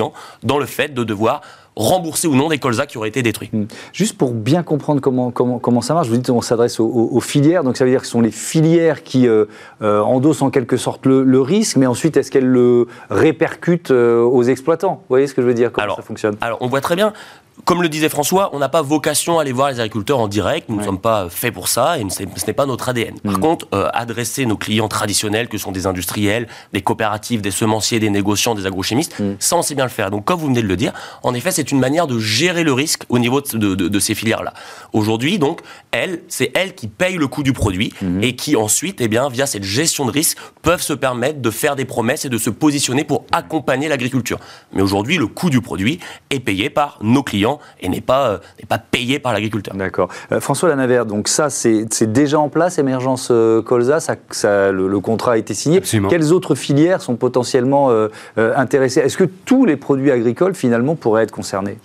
dans 0.42 0.59
le 0.59 0.66
fait 0.66 0.94
de 0.94 1.05
devoir 1.05 1.42
rembourser 1.76 2.28
ou 2.28 2.35
non 2.35 2.48
des 2.48 2.59
colzas 2.59 2.87
qui 2.87 2.98
auraient 2.98 3.09
été 3.09 3.22
détruits. 3.22 3.50
Hmm. 3.52 3.64
Juste 3.92 4.18
pour 4.18 4.33
bien 4.33 4.62
comprendre 4.62 5.00
comment, 5.00 5.31
comment, 5.31 5.59
comment 5.59 5.81
ça 5.81 5.94
marche, 5.94 6.09
vous 6.09 6.16
dites 6.16 6.31
qu'on 6.31 6.42
s'adresse 6.42 6.81
aux, 6.81 7.20
filières, 7.20 7.64
donc 7.64 7.76
ça 7.76 7.85
veut 7.85 7.90
dire 7.90 8.00
que 8.00 8.07
ce 8.07 8.12
sont 8.12 8.20
les 8.20 8.31
filières 8.31 9.02
qui 9.02 9.26
euh, 9.26 9.46
euh, 9.81 10.00
endossent 10.00 10.42
en 10.42 10.50
quelque 10.50 10.76
sorte 10.76 11.07
le, 11.07 11.40
risque, 11.40 11.76
mais 11.76 11.87
ensuite 11.87 12.16
est-ce 12.16 12.31
qu'elles 12.31 12.46
le 12.46 12.87
répercutent 13.11 13.90
euh, 13.90 14.22
aux 14.22 14.42
exploitants? 14.42 14.94
Vous 14.94 15.09
voyez 15.09 15.26
ce 15.26 15.35
que 15.35 15.42
je 15.42 15.46
veux 15.46 15.55
dire 15.55 15.72
Comment 15.72 15.96
ça 15.96 16.02
fonctionne? 16.02 16.37
Alors 16.40 16.59
on 16.61 16.68
voit 16.68 16.81
très 16.81 16.94
bien, 16.94 17.12
comme 17.64 17.82
le 17.82 17.88
disait 17.88 18.08
François, 18.08 18.50
on 18.54 18.58
n'a 18.58 18.68
pas 18.68 18.82
vocation 18.82 19.38
à 19.38 19.42
aller 19.42 19.52
voir 19.52 19.70
les 19.70 19.78
agriculteurs 19.78 20.18
en 20.18 20.28
direct. 20.28 20.68
Nous 20.68 20.76
ne 20.76 20.84
sommes 20.84 21.00
pas 21.00 21.28
faits 21.28 21.52
pour 21.52 21.68
ça 21.68 21.98
et 21.98 22.06
ce 22.08 22.22
n'est 22.24 22.52
pas 22.52 22.66
notre 22.66 22.88
ADN. 22.88 23.18
Par 23.20 23.38
mm. 23.38 23.40
contre, 23.40 23.68
euh, 23.74 23.88
adresser 23.92 24.46
nos 24.46 24.56
clients 24.56 24.88
traditionnels, 24.88 25.48
que 25.48 25.58
sont 25.58 25.70
des 25.70 25.86
industriels, 25.86 26.48
des 26.72 26.80
coopératives, 26.80 27.40
des 27.40 27.50
semenciers, 27.50 28.00
des 28.00 28.10
négociants, 28.10 28.54
des 28.54 28.66
agrochimistes, 28.66 29.18
mm. 29.20 29.36
ça, 29.38 29.56
on 29.56 29.62
sait 29.62 29.74
bien 29.74 29.84
le 29.84 29.90
faire. 29.90 30.10
Donc, 30.10 30.24
comme 30.24 30.40
vous 30.40 30.46
venez 30.46 30.62
de 30.62 30.66
le 30.66 30.76
dire, 30.76 30.92
en 31.22 31.34
effet, 31.34 31.50
c'est 31.50 31.70
une 31.70 31.78
manière 31.78 32.06
de 32.06 32.18
gérer 32.18 32.64
le 32.64 32.72
risque 32.72 33.04
au 33.08 33.18
niveau 33.18 33.40
de, 33.40 33.98
ces 33.98 34.14
filières-là. 34.14 34.54
Aujourd'hui, 34.92 35.38
donc, 35.38 35.60
elles, 35.92 36.22
c'est 36.28 36.50
elles 36.54 36.74
qui 36.74 36.88
payent 36.88 37.18
le 37.18 37.28
coût 37.28 37.42
du 37.42 37.52
produit 37.52 37.92
mm. 38.00 38.22
et 38.22 38.34
qui 38.34 38.56
ensuite, 38.56 39.00
eh 39.00 39.08
bien, 39.08 39.28
via 39.28 39.46
cette 39.46 39.64
gestion 39.64 40.06
de 40.06 40.10
risque, 40.10 40.38
peuvent 40.62 40.82
se 40.82 40.94
permettre 40.94 41.40
de 41.40 41.50
faire 41.50 41.76
des 41.76 41.84
promesses 41.84 42.24
et 42.24 42.28
de 42.28 42.38
se 42.38 42.50
positionner 42.50 43.04
pour 43.04 43.24
accompagner 43.30 43.88
l'agriculture. 43.88 44.38
Mais 44.72 44.82
aujourd'hui, 44.82 45.18
le 45.18 45.26
coût 45.26 45.50
du 45.50 45.60
produit 45.60 46.00
est 46.30 46.40
payé 46.40 46.70
par 46.70 46.98
nos 47.02 47.22
clients 47.22 47.41
et 47.81 47.88
n'est 47.88 48.00
pas, 48.00 48.28
euh, 48.28 48.38
pas 48.68 48.78
payé 48.78 49.18
par 49.18 49.33
l'agriculteur. 49.33 49.74
D'accord. 49.74 50.09
Euh, 50.31 50.40
François 50.40 50.68
Lanavert, 50.68 51.07
donc 51.07 51.28
ça, 51.28 51.50
c'est 51.50 52.12
déjà 52.12 52.38
en 52.38 52.48
place, 52.48 52.78
émergence 52.78 53.28
euh, 53.31 53.62
colza, 53.62 54.00
ça, 54.00 54.16
ça, 54.31 54.72
le, 54.72 55.00
contrat 55.00 55.33
a 55.33 55.37
été 55.37 55.55
signé. 55.55 55.81
Quelles 56.09 56.33
autres 56.33 56.55
filières 56.55 57.02
sont 57.02 57.16
potentiellement 57.16 57.90
intéressées? 58.37 59.00
Est-ce 59.00 59.16
que 59.16 59.24
tous 59.24 59.64
les 59.64 59.76
produits 59.76 60.11
agricoles, 60.11 60.55
finalement, 60.55 60.94
pourraient 60.94 61.24
être 61.24 61.33
concernés? 61.33 61.78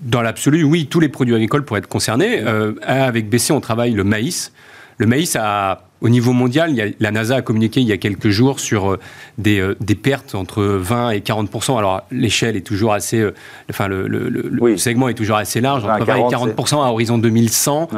Dans 0.00 0.22
l'absolu, 0.22 0.62
oui, 0.62 0.86
tous 0.86 1.00
les 1.00 1.08
produits 1.08 1.34
agricoles 1.34 1.64
pourraient 1.64 1.80
être 1.80 1.88
concernés. 1.88 2.42
avec 2.82 3.28
BC, 3.28 3.52
on 3.52 3.60
travaille 3.60 3.92
le 3.92 4.04
maïs. 4.04 4.52
Le 4.96 5.06
maïs 5.06 5.36
a 5.36 5.87
au 6.00 6.08
niveau 6.08 6.32
mondial, 6.32 6.94
la 7.00 7.10
NASA 7.10 7.36
a 7.36 7.42
communiqué 7.42 7.80
il 7.80 7.86
y 7.88 7.92
a 7.92 7.96
quelques 7.96 8.28
jours 8.28 8.60
sur 8.60 8.92
euh, 8.92 9.00
euh, 9.46 9.74
des, 9.80 9.94
pertes 9.96 10.34
entre 10.36 10.62
20 10.62 11.10
et 11.10 11.18
40% 11.18 11.76
Alors 11.76 12.02
l'échelle 12.12 12.56
est 12.56 12.66
toujours 12.66 12.92
assez, 12.92 13.18
euh, 13.18 13.34
enfin 13.68 13.88
le, 13.88 14.76
segment 14.76 15.08
est 15.08 15.14
toujours 15.14 15.36
assez 15.36 15.60
large, 15.60 15.84
entre 15.84 16.04
20 16.04 16.26
et 16.26 16.30
40 16.30 16.72
à 16.72 16.76
horizon 16.92 17.18
2100 17.18 17.88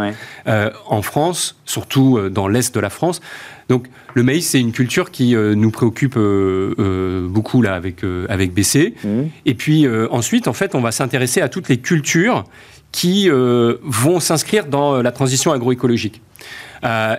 en 0.86 1.02
France, 1.02 1.56
surtout 1.66 2.18
dans 2.30 2.48
l'est 2.48 2.74
de 2.74 2.80
la 2.80 2.90
France. 2.90 3.20
Donc 3.68 3.86
le 4.14 4.22
maïs, 4.22 4.48
c'est 4.48 4.60
une 4.60 4.72
culture 4.72 5.10
qui 5.10 5.34
nous 5.34 5.70
préoccupe 5.70 6.18
beaucoup 6.18 7.62
là 7.62 7.74
avec 7.74 8.02
avec 8.28 8.52
BC. 8.52 8.94
Mmh. 9.04 9.08
Et 9.46 9.54
puis 9.54 9.86
ensuite, 10.10 10.48
en 10.48 10.52
fait, 10.52 10.74
on 10.74 10.80
va 10.80 10.90
s'intéresser 10.90 11.40
à 11.40 11.48
toutes 11.48 11.68
les 11.68 11.78
cultures 11.78 12.44
qui 12.92 13.28
vont 13.30 14.20
s'inscrire 14.20 14.66
dans 14.66 15.02
la 15.02 15.12
transition 15.12 15.52
agroécologique. 15.52 16.20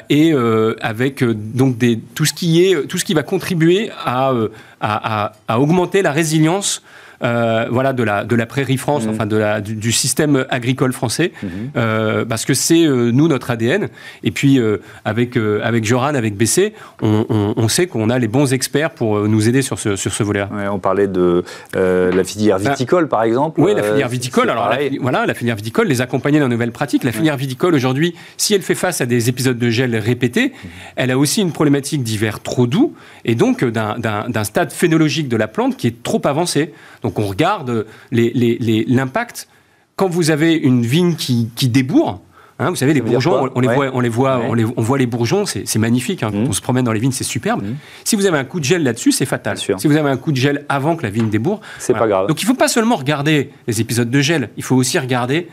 et 0.10 0.34
avec 0.82 1.24
donc 1.24 1.78
des, 1.78 2.00
tout 2.16 2.26
ce 2.26 2.34
qui 2.34 2.64
est 2.64 2.88
tout 2.88 2.98
ce 2.98 3.06
qui 3.06 3.14
va 3.14 3.24
contribuer 3.24 3.90
à 4.06 5.32
augmenter 5.50 6.02
la 6.02 6.12
résilience 6.12 6.82
euh, 7.24 7.68
voilà, 7.70 7.94
de 7.94 8.04
la, 8.04 8.24
de 8.24 8.36
la 8.36 8.46
prairie 8.46 8.78
France, 8.78 9.06
mhm. 9.06 9.12
enfin 9.12 9.26
de 9.26 9.38
la, 9.38 9.62
du, 9.62 9.92
système 9.92 10.46
agricole 10.50 10.94
français, 10.94 11.32
mhm. 11.44 11.50
euh, 11.78 12.26
parce 12.26 12.46
que 12.46 12.54
c'est 12.54 12.84
euh, 12.84 13.12
nous 13.12 13.28
notre 13.28 13.52
ADN. 13.52 13.90
Et 14.24 14.32
puis 14.32 14.60
avec 15.06 15.38
avec 15.38 15.86
Joran, 15.86 16.16
avec 16.16 16.36
BC, 16.36 16.74
on, 17.02 17.26
on, 17.30 17.68
sait 17.68 17.88
qu'on 17.88 18.10
a 18.10 18.20
les 18.20 18.28
bons 18.28 18.54
experts 18.54 18.92
pour 18.92 19.28
nous 19.28 19.48
aider 19.48 19.62
sur 19.62 19.80
ce 19.80 19.96
sur 19.96 20.14
ce 20.14 20.24
volet-là. 20.24 20.50
on 20.72 20.80
parlait 20.80 21.08
de 21.08 21.44
la 21.74 22.24
filière 22.24 22.60
ben, 22.60 22.72
viticole, 22.72 23.08
par 23.08 23.24
exemple. 23.24 23.62
Oui, 23.62 23.74
la 23.76 23.84
filière 23.84 24.10
viticole. 24.10 24.50
Alors 24.50 24.72
voilà, 25.02 25.26
la 25.26 25.34
filière 25.34 25.56
viticole, 25.56 25.88
les 25.88 26.02
accompagner 26.02 26.40
dans 26.40 26.48
de 26.48 26.52
nouvelles 26.52 26.72
pratiques. 26.72 27.04
La 27.04 27.12
filière 27.12 27.38
viticole 27.38 27.76
aujourd'hui, 27.76 28.16
si 28.38 28.54
elle 28.54 28.62
fait 28.62 28.76
face 28.76 29.02
à 29.02 29.06
des 29.06 29.30
épisodes 29.30 29.58
de 29.58 29.70
gel 29.70 29.96
répétés, 29.96 30.48
mhm. 30.48 30.70
elle 30.96 31.12
a 31.12 31.18
aussi 31.18 31.42
une 31.42 31.52
problématique 31.52 32.04
d'hiver 32.04 32.40
trop 32.40 32.68
doux 32.68 32.94
et 33.26 33.36
donc 33.36 33.64
d'un 33.64 34.44
stade 34.44 34.72
phénologique 34.72 35.28
de 35.28 35.38
la 35.38 35.48
plante 35.48 35.78
qui 35.78 35.88
est 35.88 36.04
trop 36.04 36.22
avancé. 36.26 36.74
Donc 37.04 37.11
on 37.20 37.28
regarde 37.28 37.86
l'impact. 38.12 39.48
Quand 39.96 40.08
vous 40.08 40.32
avez 40.32 40.54
une 40.54 40.84
vigne 40.84 41.16
qui, 41.16 41.46
débourre, 41.70 42.22
hein, 42.60 42.70
vous 42.70 42.76
savez, 42.76 42.94
les 42.94 43.02
bourgeons, 43.02 43.50
on, 43.54 43.60
les 43.60 43.68
voit, 43.68 43.92
on 43.94 44.00
les 44.00 44.10
voit, 44.10 44.42
on, 44.78 44.82
voit 44.82 44.98
les 44.98 45.06
bourgeons, 45.06 45.46
c'est 45.46 45.78
magnifique. 45.78 46.24
Hein, 46.24 46.32
mmh. 46.32 46.48
on 46.50 46.54
se 46.54 46.62
promène 46.62 46.86
dans 46.86 46.94
les 46.94 47.00
vignes, 47.00 47.12
c'est 47.12 47.24
superbe. 47.24 47.64
Mmh. 47.64 47.76
Si 48.04 48.16
vous 48.16 48.26
avez 48.26 48.38
un 48.38 48.46
coup 48.46 48.60
de 48.60 48.66
gel 48.66 48.84
là-dessus, 48.84 49.12
c'est 49.12 49.26
fatal. 49.26 49.58
Si 49.58 49.88
vous 49.88 49.98
avez 49.98 50.10
un 50.10 50.18
coup 50.18 50.32
de 50.32 50.38
gel 50.38 50.66
avant 50.70 50.96
que 50.96 51.04
la 51.04 51.10
vigne 51.10 51.30
débourre, 51.30 51.62
c'est 51.78 51.94
pas 51.94 52.08
grave. 52.08 52.28
Donc 52.28 52.42
il 52.42 52.46
ne 52.46 52.50
faut 52.50 52.58
pas 52.58 52.68
seulement 52.68 52.96
regarder 52.96 53.52
les 53.68 53.82
épisodes 53.82 54.10
de 54.10 54.22
gel, 54.22 54.50
il 54.58 54.64
faut 54.64 54.76
aussi 54.76 54.98
regarder 54.98 55.50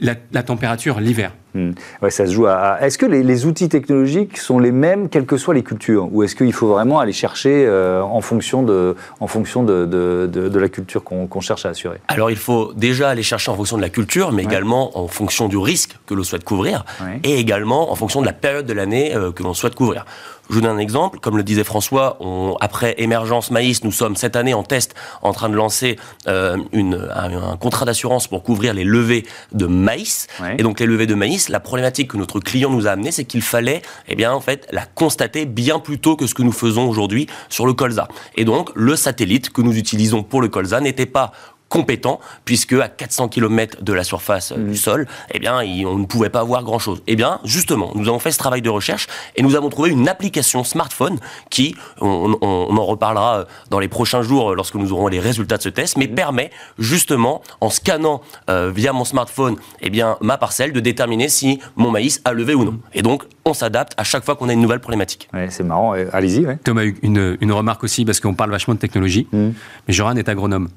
la 0.00 0.42
température 0.42 1.00
l'hiver. 1.00 1.32
Hmm. 1.54 1.70
Ouais, 2.02 2.10
ça 2.10 2.26
se 2.26 2.32
joue 2.32 2.46
à. 2.46 2.78
Est-ce 2.82 2.98
que 2.98 3.06
les, 3.06 3.46
outils 3.46 3.68
technologiques 3.68 4.36
sont 4.36 4.58
les 4.58 4.72
mêmes, 4.72 5.08
quelles 5.08 5.26
que 5.26 5.36
soient 5.36 5.54
les 5.54 5.62
cultures 5.62 6.08
Ou 6.12 6.22
est-ce 6.22 6.34
qu'il 6.34 6.52
faut 6.52 6.68
vraiment 6.68 6.98
aller 6.98 7.12
chercher 7.12 7.64
euh, 7.66 8.02
en 8.02 8.20
fonction 8.20 8.62
de, 8.62 8.96
en 9.20 9.26
fonction 9.26 9.62
de, 9.62 9.86
de, 9.86 10.58
la 10.58 10.68
culture 10.68 11.04
qu'on 11.04 11.40
cherche 11.40 11.64
à 11.66 11.70
assurer? 11.70 11.98
Alors, 12.08 12.30
il 12.30 12.36
faut 12.36 12.72
déjà 12.74 13.08
aller 13.10 13.22
chercher 13.22 13.50
en 13.50 13.56
fonction 13.56 13.76
de 13.76 13.82
la 13.82 13.90
culture, 13.90 14.32
mais 14.32 14.42
également 14.42 14.98
en 14.98 15.08
fonction 15.08 15.48
du 15.48 15.56
risque 15.56 15.96
que 16.06 16.14
l'on 16.14 16.24
souhaite 16.24 16.44
couvrir, 16.44 16.84
et 17.22 17.38
également 17.38 17.90
en 17.90 17.94
fonction 17.94 18.20
de 18.20 18.26
la 18.26 18.32
période 18.32 18.66
de 18.66 18.72
l'année 18.72 19.14
euh, 19.14 19.32
que 19.32 19.42
l'on 19.42 19.54
souhaite 19.54 19.74
couvrir. 19.74 20.04
Je 20.48 20.54
vous 20.54 20.60
donne 20.62 20.76
un 20.76 20.80
exemple. 20.80 21.18
Comme 21.20 21.36
le 21.36 21.42
disait 21.42 21.64
François, 21.64 22.16
on, 22.20 22.56
après 22.60 22.94
émergence 22.98 23.50
maïs, 23.50 23.84
nous 23.84 23.92
sommes 23.92 24.16
cette 24.16 24.34
année 24.34 24.54
en 24.54 24.62
test 24.62 24.94
en 25.22 25.32
train 25.32 25.48
de 25.48 25.54
lancer 25.54 25.98
euh, 26.26 26.56
une, 26.72 27.08
un, 27.14 27.56
contrat 27.56 27.84
d'assurance 27.84 28.28
pour 28.28 28.42
couvrir 28.42 28.72
les 28.72 28.84
levées 28.84 29.26
de 29.52 29.66
maïs. 29.66 30.26
Et 30.58 30.62
donc 30.62 30.80
les 30.80 30.86
levées 30.86 31.06
de 31.06 31.14
maïs, 31.14 31.37
la 31.48 31.60
problématique 31.60 32.10
que 32.10 32.16
notre 32.16 32.40
client 32.40 32.70
nous 32.70 32.86
a 32.86 32.90
amené, 32.90 33.12
c'est 33.12 33.24
qu'il 33.24 33.42
fallait, 33.42 33.82
eh 34.08 34.16
bien, 34.16 34.32
en 34.32 34.40
fait, 34.40 34.66
la 34.72 34.84
constater 34.84 35.46
bien 35.46 35.78
plus 35.78 35.98
tôt 35.98 36.16
que 36.16 36.26
ce 36.26 36.34
que 36.34 36.42
nous 36.42 36.52
faisons 36.52 36.88
aujourd'hui 36.88 37.26
sur 37.48 37.66
le 37.66 37.72
colza. 37.72 38.08
Et 38.36 38.44
donc 38.44 38.70
le 38.74 38.96
satellite 38.96 39.50
que 39.50 39.62
nous 39.62 39.76
utilisons 39.76 40.22
pour 40.22 40.42
le 40.42 40.48
colza 40.48 40.80
n'était 40.80 41.06
pas 41.06 41.32
compétent, 41.68 42.20
puisque 42.44 42.72
à 42.72 42.88
400 42.88 43.28
km 43.28 43.82
de 43.82 43.92
la 43.92 44.04
surface 44.04 44.52
euh, 44.52 44.56
du 44.56 44.70
mmh. 44.70 44.76
sol, 44.76 45.06
eh 45.32 45.38
bien, 45.38 45.60
on 45.86 45.98
ne 45.98 46.06
pouvait 46.06 46.30
pas 46.30 46.42
voir 46.42 46.62
grand-chose. 46.62 47.02
Eh 47.06 47.16
bien, 47.16 47.40
justement, 47.44 47.92
nous 47.94 48.08
avons 48.08 48.18
fait 48.18 48.32
ce 48.32 48.38
travail 48.38 48.62
de 48.62 48.70
recherche 48.70 49.06
et 49.36 49.42
nous 49.42 49.54
avons 49.54 49.68
trouvé 49.68 49.90
une 49.90 50.08
application 50.08 50.64
smartphone 50.64 51.18
qui, 51.50 51.74
on, 52.00 52.32
en 52.42 52.84
reparlera 52.84 53.38
euh, 53.38 53.44
dans 53.70 53.78
les 53.78 53.88
prochains 53.88 54.22
jours 54.22 54.52
euh, 54.52 54.54
lorsque 54.54 54.76
nous 54.76 54.92
aurons 54.92 55.08
les 55.08 55.20
résultats 55.20 55.58
de 55.58 55.62
ce 55.62 55.68
test, 55.68 55.96
mais 55.96 56.06
mmh. 56.06 56.14
permet 56.14 56.50
justement, 56.78 57.42
en 57.60 57.70
scannant 57.70 58.22
via 58.48 58.92
mon 58.92 59.04
smartphone, 59.04 59.56
eh 59.80 59.90
bien, 59.90 60.16
ma 60.20 60.38
parcelle, 60.38 60.72
de 60.72 60.80
déterminer 60.80 61.28
si 61.28 61.60
mon 61.76 61.90
maïs 61.90 62.20
a 62.24 62.32
levé 62.32 62.54
ou 62.54 62.64
non. 62.64 62.80
Et 62.94 63.02
donc, 63.02 63.24
on 63.44 63.54
s'adapte 63.54 63.92
à 63.96 64.04
chaque 64.04 64.24
fois 64.24 64.36
qu'on 64.36 64.48
a 64.48 64.52
une 64.52 64.60
nouvelle 64.60 64.80
problématique. 64.80 65.28
Ouais, 65.32 65.48
c'est 65.50 65.62
marrant. 65.62 65.92
Allez-y. 66.12 66.46
Thomas, 66.64 66.84
une, 67.02 67.36
une 67.40 67.52
remarque 67.52 67.84
aussi, 67.84 68.04
parce 68.04 68.20
qu'on 68.20 68.34
parle 68.34 68.50
vachement 68.50 68.74
de 68.74 68.78
technologie, 68.78 69.26
mmh. 69.32 69.48
mais 69.86 69.94
Joran 69.94 70.16
est 70.16 70.28
agronome 70.28 70.68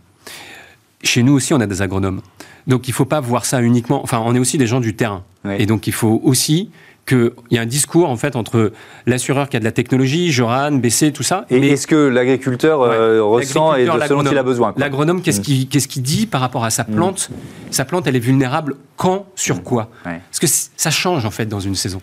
chez 1.03 1.23
nous 1.23 1.33
aussi, 1.33 1.53
on 1.53 1.59
a 1.59 1.67
des 1.67 1.81
agronomes. 1.81 2.21
Donc 2.67 2.87
il 2.87 2.91
ne 2.91 2.95
faut 2.95 3.05
pas 3.05 3.19
voir 3.19 3.45
ça 3.45 3.61
uniquement. 3.61 4.01
Enfin, 4.03 4.21
on 4.23 4.35
est 4.35 4.39
aussi 4.39 4.57
des 4.57 4.67
gens 4.67 4.79
du 4.79 4.95
terrain. 4.95 5.23
Et 5.57 5.65
donc 5.65 5.87
il 5.87 5.93
faut 5.93 6.21
aussi 6.23 6.69
qu'il 7.07 7.31
y 7.49 7.55
ait 7.55 7.59
un 7.59 7.65
discours 7.65 8.09
en 8.09 8.15
fait 8.15 8.35
entre 8.35 8.71
l'assureur 9.07 9.49
qui 9.49 9.57
a 9.57 9.59
de 9.59 9.65
la 9.65 9.71
technologie, 9.71 10.31
Joran, 10.31 10.73
BC, 10.73 11.11
tout 11.11 11.23
ça. 11.23 11.45
Et 11.49 11.69
est-ce 11.69 11.87
que 11.87 11.95
l'agriculteur 11.95 12.81
euh, 12.81 13.23
ressent 13.23 13.75
et 13.75 13.85
de 13.85 13.91
ce 13.91 14.09
dont 14.09 14.23
il 14.23 14.37
a 14.37 14.43
besoin 14.43 14.73
L'agronome, 14.77 15.21
qu'est-ce 15.21 15.39
mm. 15.39 15.43
qu'il 15.43 15.81
ce 15.81 15.99
dit 15.99 16.27
par 16.27 16.41
rapport 16.41 16.63
à 16.63 16.69
sa 16.69 16.83
mm. 16.83 16.93
plante? 16.93 17.29
Sa 17.71 17.85
plante, 17.85 18.05
elle 18.07 18.15
est 18.15 18.19
vulnérable 18.19 18.75
quand, 18.97 19.25
sur 19.35 19.57
mm. 19.57 19.63
quoi? 19.63 19.89
Parce 20.03 20.39
que 20.39 20.47
ça 20.47 20.91
change 20.91 21.25
en 21.25 21.31
fait 21.31 21.47
dans 21.47 21.59
une 21.59 21.75
saison. 21.75 22.01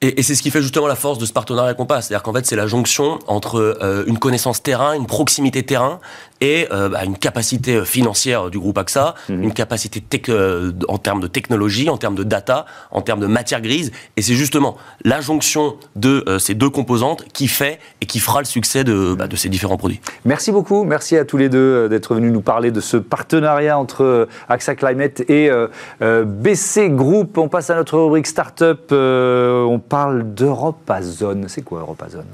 Et, 0.00 0.22
c'est 0.22 0.36
ce 0.36 0.42
qui 0.42 0.50
fait 0.50 0.62
justement 0.62 0.86
la 0.86 0.94
force 0.94 1.18
de 1.18 1.26
ce 1.26 1.32
partenariat 1.32 1.74
qu'on 1.74 1.86
passe. 1.86 2.06
C'est-à-dire 2.06 2.22
qu'en 2.22 2.32
fait, 2.32 2.46
c'est 2.46 2.54
la 2.54 2.68
jonction 2.68 3.18
entre 3.26 3.78
euh, 3.82 4.04
une 4.06 4.18
connaissance 4.18 4.62
terrain, 4.62 4.94
une 4.94 5.06
proximité 5.06 5.64
terrain 5.64 5.98
et 6.40 6.68
euh, 6.70 6.88
bah, 6.88 7.04
une 7.04 7.18
capacité 7.18 7.76
euh, 7.76 7.84
financière 7.84 8.48
du 8.48 8.60
groupe 8.60 8.78
AXA, 8.78 9.16
mhm. 9.28 9.42
une 9.42 9.52
capacité 9.52 10.00
en 10.86 10.98
termes 10.98 11.20
de 11.20 11.26
technologie, 11.26 11.90
en 11.90 11.96
termes 11.96 12.14
de 12.14 12.22
data, 12.22 12.64
en 12.92 13.02
termes 13.02 13.18
de 13.18 13.26
matière 13.26 13.60
grise. 13.60 13.90
Et 14.16 14.22
c'est 14.22 14.34
justement 14.34 14.76
la 15.04 15.20
jonction 15.20 15.76
de 15.96 16.24
ces 16.38 16.54
deux 16.54 16.70
composantes 16.70 17.24
qui 17.32 17.48
fait 17.48 17.80
et 18.00 18.06
qui 18.06 18.20
fera 18.20 18.40
le 18.40 18.46
succès 18.46 18.84
de, 18.84 19.14
bah, 19.14 19.26
de 19.26 19.36
ces 19.36 19.48
différents 19.48 19.76
produits. 19.76 20.00
Merci 20.24 20.52
beaucoup. 20.52 20.84
Merci 20.84 21.16
à 21.16 21.24
tous 21.24 21.36
les 21.36 21.48
deux 21.48 21.88
d'être 21.88 22.14
venus 22.14 22.32
nous 22.32 22.40
parler 22.40 22.70
de 22.70 22.80
ce 22.80 22.96
partenariat 22.96 23.78
entre 23.78 24.28
AXA 24.48 24.76
Climate 24.76 25.22
et 25.28 25.50
BC 26.00 26.90
Group. 26.90 27.36
On 27.38 27.48
passe 27.48 27.70
à 27.70 27.74
notre 27.74 27.98
rubrique 27.98 28.26
Startup. 28.26 28.80
on 28.90 29.80
parle 29.88 30.34
d'Europazone. 30.34 31.46
C'est 31.48 31.62
quoi 31.62 31.80
Europazone 31.80 32.26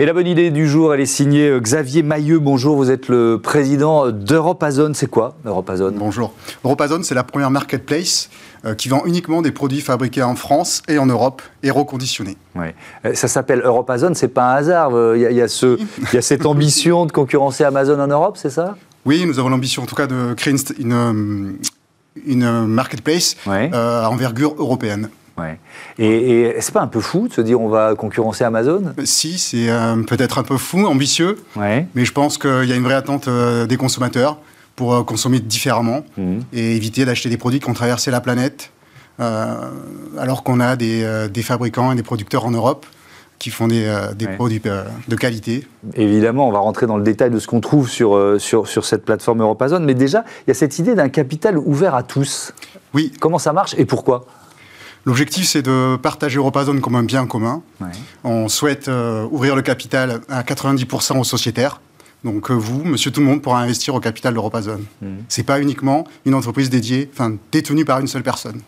Et 0.00 0.06
la 0.06 0.12
bonne 0.12 0.26
idée 0.26 0.50
du 0.50 0.68
jour, 0.68 0.92
elle 0.92 1.00
est 1.00 1.06
signée 1.06 1.48
euh, 1.48 1.60
Xavier 1.60 2.02
Mailleux. 2.02 2.40
Bonjour, 2.40 2.74
vous 2.74 2.90
êtes 2.90 3.06
le 3.06 3.38
président 3.40 4.10
d'Europazone. 4.10 4.92
C'est 4.92 5.06
quoi 5.06 5.36
Europazone 5.44 5.94
Bonjour. 5.96 6.32
Europazone, 6.64 7.04
c'est 7.04 7.14
la 7.14 7.22
première 7.22 7.52
marketplace 7.52 8.28
euh, 8.64 8.74
qui 8.74 8.88
vend 8.88 9.04
uniquement 9.06 9.40
des 9.40 9.52
produits 9.52 9.80
fabriqués 9.80 10.24
en 10.24 10.34
France 10.34 10.82
et 10.88 10.98
en 10.98 11.06
Europe 11.06 11.42
et 11.62 11.70
reconditionnés. 11.70 12.36
Ouais. 12.56 12.74
Euh, 13.04 13.14
ça 13.14 13.28
s'appelle 13.28 13.60
Europazone, 13.60 14.16
c'est 14.16 14.26
pas 14.26 14.54
un 14.54 14.56
hasard. 14.56 14.90
Il 15.14 15.20
y, 15.20 15.40
a, 15.40 15.46
ce, 15.46 15.78
il 15.78 16.08
y 16.14 16.18
a 16.18 16.22
cette 16.22 16.44
ambition 16.44 17.06
de 17.06 17.12
concurrencer 17.12 17.62
Amazon 17.62 18.00
en 18.00 18.08
Europe, 18.08 18.36
c'est 18.36 18.50
ça? 18.50 18.74
Oui, 19.06 19.24
nous 19.26 19.38
avons 19.38 19.48
l'ambition 19.48 19.82
en 19.82 19.86
tout 19.86 19.94
cas 19.94 20.06
de 20.06 20.34
créer 20.34 20.54
une, 20.78 21.58
une, 22.26 22.66
marketplace 22.66 23.36
euh, 23.46 24.02
à 24.02 24.08
envergure 24.08 24.54
européenne. 24.58 25.10
Ouais. 25.36 25.58
Et, 25.98 26.42
et 26.42 26.60
c'est 26.60 26.72
pas 26.72 26.82
un 26.82 26.86
peu 26.86 27.00
fou 27.00 27.26
de 27.28 27.32
se 27.32 27.40
dire 27.40 27.60
on 27.60 27.68
va 27.68 27.94
concurrencer 27.96 28.44
Amazon? 28.44 28.94
Si, 29.04 29.38
c'est 29.38 29.68
euh, 29.68 29.96
peut-être 30.02 30.38
un 30.38 30.44
peu 30.44 30.56
fou, 30.56 30.86
ambitieux, 30.86 31.36
ouais. 31.56 31.86
mais 31.94 32.04
je 32.04 32.12
pense 32.12 32.38
qu'il 32.38 32.64
y 32.64 32.72
a 32.72 32.76
une 32.76 32.84
vraie 32.84 32.94
attente 32.94 33.26
euh, 33.28 33.66
des 33.66 33.76
consommateurs 33.76 34.38
pour 34.76 35.04
consommer 35.04 35.38
différemment 35.38 36.04
mmh. 36.16 36.38
et 36.52 36.74
éviter 36.76 37.04
d'acheter 37.04 37.28
des 37.28 37.36
produits 37.36 37.60
qui 37.60 37.68
ont 37.68 37.74
traversé 37.74 38.10
la 38.10 38.20
planète, 38.20 38.72
alors 39.20 40.42
qu'on 40.42 40.58
a 40.58 40.74
des, 40.74 41.28
des, 41.32 41.42
fabricants 41.42 41.92
et 41.92 41.94
des 41.94 42.02
producteurs 42.02 42.44
en 42.44 42.50
Europe 42.50 42.84
qui 43.44 43.50
font 43.50 43.68
des, 43.68 43.84
euh, 43.84 44.36
produits 44.36 44.62
euh, 44.64 44.84
de 45.06 45.16
qualité. 45.16 45.68
Évidemment, 45.96 46.48
on 46.48 46.50
va 46.50 46.60
rentrer 46.60 46.86
dans 46.86 46.96
le 46.96 47.02
détail 47.02 47.28
de 47.28 47.38
ce 47.38 47.46
qu'on 47.46 47.60
trouve 47.60 47.90
sur, 47.90 48.16
euh, 48.16 48.38
sur, 48.38 48.66
sur, 48.66 48.86
cette 48.86 49.04
plateforme 49.04 49.42
Europazone, 49.42 49.84
mais 49.84 49.92
déjà, 49.92 50.24
il 50.46 50.48
y 50.48 50.50
a 50.50 50.54
cette 50.54 50.78
idée 50.78 50.94
d'un 50.94 51.10
capital 51.10 51.58
ouvert 51.58 51.94
à 51.94 52.02
tous. 52.02 52.54
Oui. 52.94 53.12
Comment 53.20 53.38
ça 53.38 53.52
marche 53.52 53.74
et 53.76 53.84
pourquoi? 53.84 54.24
L'objectif, 55.04 55.46
c'est 55.46 55.60
de 55.60 55.96
partager 55.96 56.38
Europazone 56.38 56.80
comme 56.80 56.96
un 56.96 57.02
bien 57.02 57.26
commun. 57.26 57.60
On 58.24 58.48
souhaite 58.48 58.90
ouvrir 59.30 59.54
le 59.54 59.60
capital 59.60 60.22
à 60.30 60.42
90% 60.42 61.18
aux 61.18 61.24
sociétaires. 61.24 61.82
Donc 62.24 62.50
euh, 62.50 62.54
vous, 62.54 62.84
monsieur 62.84 63.10
tout 63.10 63.20
le 63.20 63.26
monde, 63.26 63.42
pourra 63.42 63.60
investir 63.60 63.94
au 63.94 64.00
capital 64.00 64.34
d'Europazone. 64.34 64.84
Ce 65.00 65.04
hmm. 65.04 65.16
C'est 65.28 65.42
pas 65.42 65.60
uniquement 65.60 66.04
une 66.24 66.34
entreprise 66.34 66.70
dédiée, 66.70 67.10
enfin 67.12 67.36
détenue 67.52 67.84
par 67.84 68.00
une 68.00 68.06
seule 68.06 68.22
personne. 68.22 68.60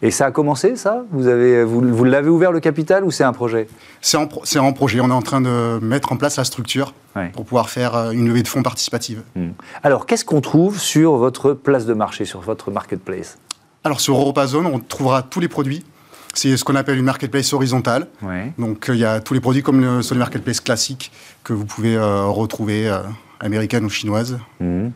Et 0.00 0.10
ça 0.10 0.26
a 0.26 0.30
commencé, 0.30 0.76
ça? 0.76 1.04
Vous 1.10 1.26
avez, 1.26 1.64
vous, 1.64 2.04
l'avez 2.04 2.28
ouvert 2.28 2.52
le 2.52 2.60
capital 2.60 3.04
ou 3.04 3.10
c'est 3.10 3.24
un 3.24 3.32
projet? 3.32 3.66
C'est 4.00 4.16
en, 4.16 4.28
en, 4.60 4.72
projet. 4.72 5.00
On 5.00 5.08
est 5.08 5.12
en 5.12 5.22
train 5.22 5.40
de 5.40 5.78
mettre 5.82 6.12
en 6.12 6.16
place 6.16 6.36
la 6.36 6.44
structure 6.44 6.94
pour 7.32 7.44
pouvoir 7.44 7.68
faire 7.68 7.94
euh, 7.94 8.10
une 8.10 8.28
levée 8.28 8.42
de 8.42 8.48
fonds 8.48 8.62
participative. 8.62 9.22
Hmm. 9.36 9.50
Alors, 9.82 10.06
qu'est-ce 10.06 10.24
qu'on 10.24 10.40
trouve 10.40 10.78
sur 10.78 11.16
votre 11.16 11.52
place 11.52 11.86
de 11.86 11.94
marché, 11.94 12.24
sur 12.24 12.40
votre 12.40 12.70
marketplace? 12.70 13.38
Alors 13.84 14.00
sur 14.00 14.16
Europazone, 14.16 14.64
on 14.66 14.78
trouvera 14.78 15.22
tous 15.22 15.40
les 15.40 15.48
produits 15.48 15.84
c'est 16.34 16.56
ce 16.56 16.64
qu'on 16.64 16.74
appelle 16.74 16.98
une 16.98 17.04
marketplace 17.04 17.52
horizontale. 17.52 18.06
Donc 18.58 18.88
euh, 18.88 18.94
il 18.94 19.00
y 19.00 19.04
a 19.04 19.20
tous 19.20 19.34
les 19.34 19.40
produits 19.40 19.62
comme 19.62 19.80
le, 19.80 20.02
sur 20.02 20.14
les 20.14 20.18
marketplaces 20.18 20.60
classiques 20.60 21.10
que 21.42 21.52
vous 21.52 21.64
pouvez 21.64 21.96
euh, 21.96 22.24
retrouver, 22.26 22.88
euh, 22.88 22.98
américaines 23.40 23.84
ou 23.84 23.90
chinoises. 23.90 24.38
Mhm. 24.60 24.92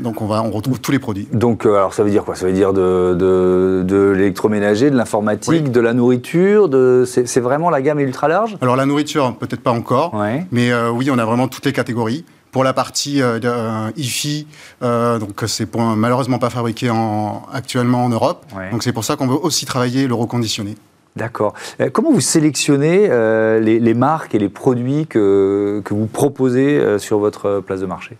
donc 0.00 0.22
on, 0.22 0.26
va, 0.26 0.42
on 0.42 0.50
retrouve 0.50 0.80
tous 0.80 0.92
les 0.92 0.98
produits. 0.98 1.26
Donc 1.32 1.66
alors 1.66 1.92
ça 1.92 2.04
veut 2.04 2.10
dire 2.10 2.24
quoi? 2.24 2.34
Ça 2.34 2.46
veut 2.46 2.52
dire 2.52 2.72
de, 2.72 3.14
de, 3.14 4.12
l'électroménager, 4.16 4.90
de 4.90 4.96
l'informatique, 4.96 5.72
de 5.72 5.80
la 5.80 5.92
nourriture 5.92 6.70
C'est 7.06 7.40
vraiment 7.40 7.70
la 7.70 7.82
gamme 7.82 8.00
ultra 8.00 8.28
large? 8.28 8.56
Alors 8.60 8.76
la 8.76 8.86
nourriture, 8.86 9.34
peut-être 9.36 9.62
pas 9.62 9.72
encore, 9.72 10.14
mais 10.52 10.72
oui, 10.90 11.10
on 11.10 11.18
a 11.18 11.24
vraiment 11.24 11.48
toutes 11.48 11.66
les 11.66 11.72
catégories. 11.72 12.24
Pour 12.56 12.64
la 12.64 12.72
partie 12.72 13.20
euh, 13.20 13.90
IFI, 13.98 14.46
donc 14.80 15.44
c'est 15.46 15.68
malheureusement 15.76 16.38
pas 16.38 16.48
fabriqué 16.48 16.88
en, 16.88 17.42
actuellement 17.52 18.02
en 18.06 18.08
Europe. 18.08 18.46
Donc 18.72 18.82
c'est 18.82 18.94
pour 18.94 19.04
ça 19.04 19.16
qu'on 19.16 19.26
veut 19.26 19.36
aussi 19.36 19.66
travailler 19.66 20.06
le 20.06 20.14
reconditionné. 20.14 20.74
D'accord. 21.16 21.54
Euh, 21.80 21.90
comment 21.90 22.12
vous 22.12 22.20
sélectionnez 22.20 23.08
euh, 23.10 23.58
les, 23.58 23.94
marques 23.94 24.34
et 24.34 24.38
les 24.38 24.50
produits 24.50 25.06
que, 25.06 25.82
que 25.84 25.94
vous 25.94 26.06
proposez 26.06 26.78
euh, 26.78 26.98
sur 26.98 27.18
votre 27.18 27.60
place 27.60 27.80
de 27.80 27.86
marché? 27.86 28.16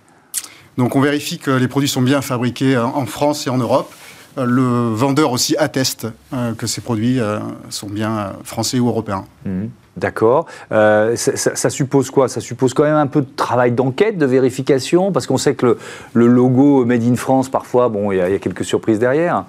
Donc 0.78 0.96
on 0.96 1.00
vérifie 1.00 1.38
que 1.38 1.50
les 1.50 1.68
produits 1.68 1.88
sont 1.88 2.02
bien 2.02 2.20
fabriqués 2.22 2.76
en 2.76 3.06
France 3.06 3.46
et 3.46 3.50
en 3.50 3.56
Europe. 3.56 3.90
Le 4.36 4.90
vendeur 4.92 5.32
aussi 5.32 5.56
atteste 5.56 6.06
que 6.58 6.66
ces 6.66 6.82
produits 6.82 7.18
sont 7.70 7.86
bien 7.86 8.34
français 8.44 8.78
ou 8.78 8.86
européens. 8.88 9.24
Mmh. 9.46 9.68
D'accord. 9.96 10.46
ça, 10.70 11.70
suppose 11.70 12.10
quoi? 12.10 12.28
Ça 12.28 12.40
suppose 12.40 12.74
quand 12.74 12.84
même 12.84 12.96
un 12.96 13.06
peu 13.06 13.22
de 13.22 13.28
travail 13.36 13.72
d'enquête, 13.72 14.18
de 14.18 14.26
vérification, 14.26 15.12
parce 15.12 15.26
qu'on 15.26 15.38
sait 15.38 15.54
que 15.54 15.78
le, 16.12 16.26
logo 16.26 16.84
Made 16.84 17.02
in 17.02 17.16
France, 17.16 17.48
parfois, 17.48 17.88
bon, 17.88 18.12
il 18.12 18.18
y, 18.18 18.20
a 18.20 18.38
quelques 18.38 18.64
surprises 18.64 18.98
derrière. 18.98 19.44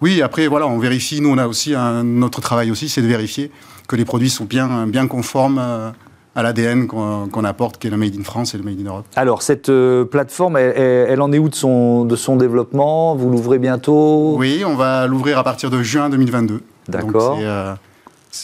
Oui, 0.00 0.22
après, 0.22 0.46
voilà, 0.46 0.66
on 0.66 0.78
vérifie. 0.78 1.20
Nous, 1.20 1.30
on 1.30 1.38
a 1.38 1.46
aussi 1.46 1.74
un, 1.74 2.04
notre 2.04 2.40
travail 2.40 2.70
aussi, 2.70 2.88
c'est 2.88 3.02
de 3.02 3.06
vérifier 3.06 3.50
que 3.86 3.96
les 3.96 4.04
produits 4.04 4.30
sont 4.30 4.44
bien, 4.44 4.86
bien 4.86 5.06
conformes 5.06 5.58
euh, 5.60 5.90
à 6.34 6.42
l'ADN 6.42 6.86
qu'on 6.86 7.44
apporte, 7.44 7.78
qui 7.78 7.88
est 7.88 7.90
le 7.90 7.96
Made 7.96 8.14
in 8.18 8.22
France 8.22 8.54
et 8.54 8.58
le 8.58 8.62
Made 8.62 8.80
in 8.80 8.88
Europe. 8.88 9.04
Alors, 9.16 9.42
cette 9.42 9.68
euh, 9.68 10.04
plateforme, 10.04 10.56
elle, 10.56 11.20
en 11.20 11.32
est 11.32 11.38
où 11.38 11.48
de 11.48 11.54
son, 11.54 12.04
de 12.04 12.16
son 12.16 12.36
développement? 12.36 13.14
Vous 13.16 13.30
l'ouvrez 13.30 13.58
bientôt? 13.58 14.36
Oui, 14.38 14.62
on 14.64 14.76
va 14.76 15.06
l'ouvrir 15.06 15.38
à 15.38 15.44
partir 15.44 15.70
de 15.70 15.82
juin 15.82 16.08
2022. 16.08 16.62
D'accord. 16.88 17.38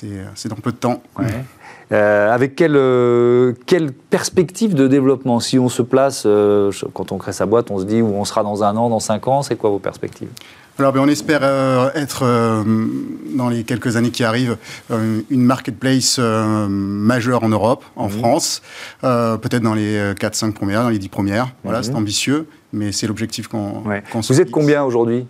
Euh, 0.05 0.25
c'est 0.35 0.49
dans 0.49 0.57
peu 0.57 0.73
de 0.73 0.77
temps. 0.77 1.03
avec 1.91 2.57
quelle, 2.57 3.55
quelle, 3.67 3.93
perspective 3.93 4.75
de 4.75 4.89
développement 4.89 5.41
Si 5.41 5.59
on 5.59 5.69
se 5.69 5.83
place, 5.83 6.27
quand 6.93 7.13
on 7.13 7.19
crée 7.19 7.33
sa 7.33 7.47
boîte, 7.47 7.71
on 7.71 7.79
se 7.79 7.85
dit 7.85 8.03
où 8.03 8.15
on 8.15 8.25
sera 8.25 8.43
dans 8.43 8.65
un 8.65 8.77
an, 8.77 8.89
dans 8.89 9.01
cinq 9.01 9.29
ans, 9.29 9.43
c'est 9.43 9.57
quoi 9.57 9.71
vos 9.71 9.79
perspectives? 9.79 10.31
Alors, 10.79 10.93
ben, 10.93 11.01
on 11.01 11.09
espère 11.09 11.41
euh, 11.43 11.89
être, 11.95 12.23
euh, 12.23 12.63
dans 13.35 13.49
les 13.49 13.65
quelques 13.65 13.97
années 13.97 14.11
qui 14.11 14.25
arrivent, 14.25 14.59
euh, 14.91 15.23
une 15.31 15.43
marketplace 15.43 16.19
majeure 16.19 17.45
en 17.45 17.49
Europe, 17.49 17.85
en 17.97 18.09
mhm. 18.09 18.11
France, 18.11 18.63
peut-être 19.01 19.63
dans 19.63 19.75
les 19.75 20.13
4-5 20.15 20.53
premières, 20.53 20.83
dans 20.83 20.91
les 20.91 20.99
10 20.99 21.09
premières. 21.09 21.49
Voilà, 21.65 21.79
mhm. 21.79 21.85
c'est 21.85 21.95
ambitieux, 21.95 22.47
mais 22.73 22.93
c'est 22.93 23.07
l'objectif 23.07 23.49
qu'on 23.49 23.83
ouais. 23.87 24.03
Vous 24.13 24.41
êtes 24.41 24.51
combien 24.51 24.85
aujourd'hui? 24.85 25.27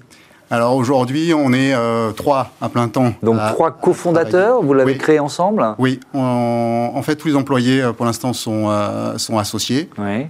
Alors 0.48 0.76
aujourd'hui, 0.76 1.34
on 1.34 1.52
est 1.52 1.74
euh, 1.74 2.12
trois 2.12 2.52
à 2.60 2.68
plein 2.68 2.86
temps. 2.86 3.12
Donc 3.22 3.38
trois 3.48 3.72
cofondateurs, 3.72 4.62
vous 4.62 4.74
l'avez 4.74 4.96
créé 4.96 5.18
ensemble 5.18 5.74
Oui, 5.78 5.98
en 6.14 7.02
fait 7.02 7.16
tous 7.16 7.28
les 7.28 7.36
employés 7.36 7.82
euh, 7.82 7.92
pour 7.92 8.06
l'instant 8.06 8.32
sont, 8.32 8.66
euh, 8.68 9.18
sont 9.18 9.38
associés. 9.38 9.90
Oui. 9.98 10.26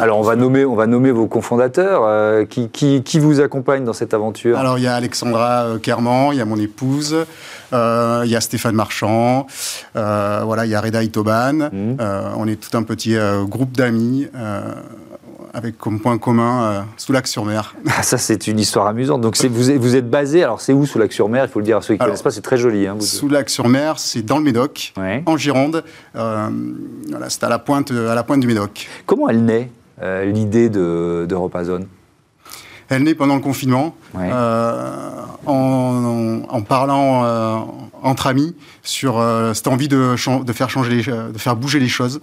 Alors 0.00 0.18
on 0.18 0.22
va, 0.22 0.34
nommer, 0.34 0.64
on 0.64 0.74
va 0.74 0.86
nommer 0.86 1.12
vos 1.12 1.26
cofondateurs. 1.26 2.46
qui, 2.48 2.68
qui, 2.70 3.02
qui, 3.02 3.18
vous 3.20 3.40
accompagne 3.40 3.84
dans 3.84 3.92
cette 3.92 4.14
aventure? 4.14 4.58
Alors 4.58 4.78
il 4.78 4.84
y 4.84 4.88
a 4.88 4.94
Alexandra 4.94 5.78
Kerman, 5.80 6.30
il 6.32 6.38
y 6.38 6.40
a 6.40 6.44
mon 6.44 6.58
épouse, 6.58 7.16
il 7.72 7.76
y 8.30 8.36
a 8.36 8.40
Stéphane 8.40 8.74
Marchand, 8.74 9.46
voilà, 9.94 10.64
il 10.66 10.70
y 10.70 10.74
a 10.74 10.80
Reda 10.80 11.04
Itoban. 11.04 11.70
Mmh. 11.72 11.96
on 12.36 12.48
est 12.48 12.56
tout 12.56 12.76
un 12.76 12.82
petit 12.82 13.16
groupe 13.48 13.72
d'amis 13.72 14.28
avec 15.52 15.78
comme 15.78 16.00
point 16.00 16.18
commun 16.18 16.62
euh, 16.62 16.82
Soulac-sur-Mer. 16.96 17.74
Ah, 17.88 18.02
ça, 18.02 18.18
c'est 18.18 18.46
une 18.46 18.60
histoire 18.60 18.86
amusante. 18.86 19.20
Donc, 19.20 19.36
vous, 19.36 19.78
vous, 19.78 19.96
êtes 19.96 20.08
basé, 20.08 20.44
alors 20.44 20.60
c'est 20.60 20.72
où 20.72 20.86
Soulac-sur-Mer 20.86 21.44
Il 21.44 21.50
faut 21.50 21.58
le 21.58 21.64
dire 21.64 21.78
à 21.78 21.82
ceux 21.82 21.94
qui 21.94 22.00
ne 22.00 22.04
connaissent 22.06 22.22
pas, 22.22 22.30
c'est 22.30 22.40
très 22.40 22.56
joli. 22.56 22.86
Hein, 22.86 22.96
Soulac-sur-Mer, 23.00 23.98
c'est 23.98 24.22
dans 24.22 24.38
le 24.38 24.44
Médoc, 24.44 24.94
en 25.26 25.36
Gironde. 25.36 25.84
Euh, 26.16 26.48
voilà, 27.10 27.28
c'est 27.28 27.44
à, 27.44 27.48
la 27.48 27.58
pointe, 27.58 27.90
à 27.90 28.14
la 28.14 28.22
pointe 28.22 28.40
du 28.40 28.46
Médoc. 28.46 28.88
Comment 29.06 29.28
elle 29.28 29.44
naît, 29.44 29.70
euh, 30.02 30.24
l'idée 30.24 30.68
de, 30.68 31.26
de 31.28 31.34
Repazone 31.34 31.86
elle 32.92 33.04
naît 33.04 33.14
pendant 33.14 33.36
le 33.36 33.40
confinement, 33.40 33.94
en, 35.46 36.62
parlant 36.66 37.68
entre 38.02 38.26
amis 38.26 38.56
sur 38.82 39.24
cette 39.54 39.68
envie 39.68 39.86
de, 39.86 40.16
de, 40.42 40.52
faire 40.52 40.70
changer 40.70 41.04
de 41.04 41.38
faire 41.38 41.54
bouger 41.54 41.78
les 41.78 41.86
choses. 41.86 42.20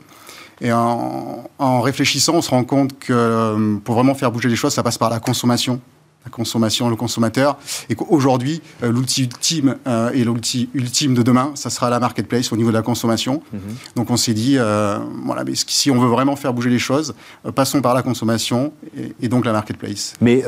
Et 0.61 0.71
en, 0.71 1.81
réfléchissant, 1.81 2.35
on 2.35 2.41
se 2.41 2.49
rend 2.49 2.63
compte 2.63 2.97
que 2.97 3.13
euh, 3.13 3.77
pour 3.83 3.95
vraiment 3.95 4.15
faire 4.15 4.31
bouger 4.31 4.49
les 4.49 4.55
choses, 4.55 4.73
ça 4.73 4.83
passe 4.83 4.97
par 4.97 5.09
la 5.09 5.19
consommation 5.19 5.79
la 6.27 6.29
consommation, 6.29 6.89
le 6.89 6.95
consommateur, 6.95 7.57
et 7.89 7.95
qu'aujourd'hui, 7.95 8.61
euh, 8.83 8.91
l'outil 8.91 9.23
ultime 9.23 9.77
euh, 9.87 10.11
et 10.13 10.23
l'outil 10.25 10.69
ultime 10.73 11.13
de 11.13 11.23
demain, 11.23 11.51
ça 11.55 11.69
sera 11.69 11.89
la 11.89 11.99
marketplace 11.99 12.51
au 12.51 12.57
niveau 12.57 12.69
de 12.69 12.75
la 12.75 12.81
consommation. 12.81 13.41
Mhm. 13.53 13.59
Donc 13.95 14.11
on 14.11 14.17
s'est 14.17 14.33
dit, 14.33 14.55
euh, 14.57 14.97
voilà, 15.25 15.43
mais 15.45 15.53
si 15.55 15.89
on 15.89 15.99
veut 15.99 16.09
vraiment 16.09 16.35
faire 16.35 16.53
bouger 16.53 16.69
les 16.69 16.79
choses, 16.79 17.15
passons 17.55 17.81
par 17.81 17.93
la 17.93 18.01
consommation 18.01 18.73
et, 19.21 19.27
donc 19.29 19.45
la 19.45 19.53
marketplace. 19.53 20.13
Mais 20.21 20.43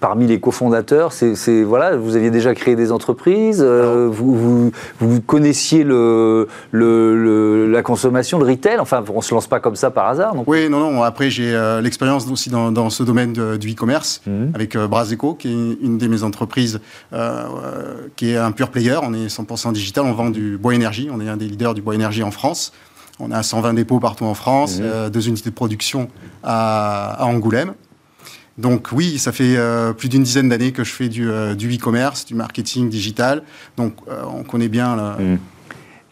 parmi 0.00 0.26
les 0.26 0.40
cofondateurs, 0.40 1.12
c'est 1.12 1.62
voilà, 1.62 1.96
vous 1.96 2.16
aviez 2.16 2.30
déjà 2.30 2.54
créé 2.54 2.74
des 2.74 2.90
entreprises, 2.90 3.62
vous, 3.62 4.72
vous, 5.00 5.20
connaissiez 5.20 5.84
le, 5.84 6.48
le, 6.70 7.70
la 7.70 7.82
consommation, 7.82 8.38
le 8.38 8.46
retail, 8.46 8.78
enfin 8.78 9.04
on 9.14 9.20
se 9.20 9.34
lance 9.34 9.46
pas 9.46 9.60
comme 9.60 9.76
ça 9.76 9.90
par 9.90 10.08
hasard. 10.08 10.34
Donc. 10.34 10.48
Oui, 10.48 10.68
non, 10.68 10.80
non. 10.80 11.02
Après 11.02 11.30
j'ai 11.30 11.52
l'expérience 11.82 12.28
aussi 12.30 12.50
dans, 12.50 12.72
dans, 12.72 12.90
ce 12.90 13.02
domaine 13.02 13.32
du 13.58 13.72
e-commerce. 13.72 14.22
Mhm 14.26 14.52
avec 14.56 14.65
euh, 14.74 14.88
Braseco, 14.88 15.34
qui 15.34 15.48
est 15.48 15.52
une 15.52 15.98
de 15.98 16.06
mes 16.08 16.22
entreprises, 16.22 16.80
euh, 17.12 17.44
euh, 17.64 18.08
qui 18.16 18.30
est 18.30 18.36
un 18.36 18.50
pure 18.52 18.70
player. 18.70 18.98
On 19.02 19.14
est 19.14 19.28
100% 19.28 19.72
digital, 19.72 20.04
on 20.04 20.12
vend 20.12 20.30
du 20.30 20.56
bois 20.56 20.74
énergie, 20.74 21.08
on 21.12 21.20
est 21.20 21.28
un 21.28 21.36
des 21.36 21.46
leaders 21.46 21.74
du 21.74 21.82
bois 21.82 21.94
énergie 21.94 22.22
en 22.22 22.30
France. 22.30 22.72
On 23.18 23.30
a 23.30 23.42
120 23.42 23.74
dépôts 23.74 24.00
partout 24.00 24.24
en 24.24 24.34
France, 24.34 24.78
mmh. 24.78 25.08
deux 25.10 25.28
unités 25.28 25.48
de 25.48 25.54
production 25.54 26.10
à, 26.42 27.16
Angoulême. 27.20 27.72
Donc 28.58 28.88
oui, 28.92 29.18
ça 29.18 29.32
fait 29.32 29.56
plus 29.96 30.10
d'une 30.10 30.22
dizaine 30.22 30.50
d'années 30.50 30.72
que 30.72 30.84
je 30.84 30.92
fais 30.92 31.08
du, 31.08 31.26
e-commerce, 31.26 32.26
du 32.26 32.34
marketing 32.34 32.90
digital. 32.90 33.42
Donc 33.78 33.94
on 34.26 34.42
connaît 34.42 34.68
bien 34.68 34.96
mmh. 34.96 35.38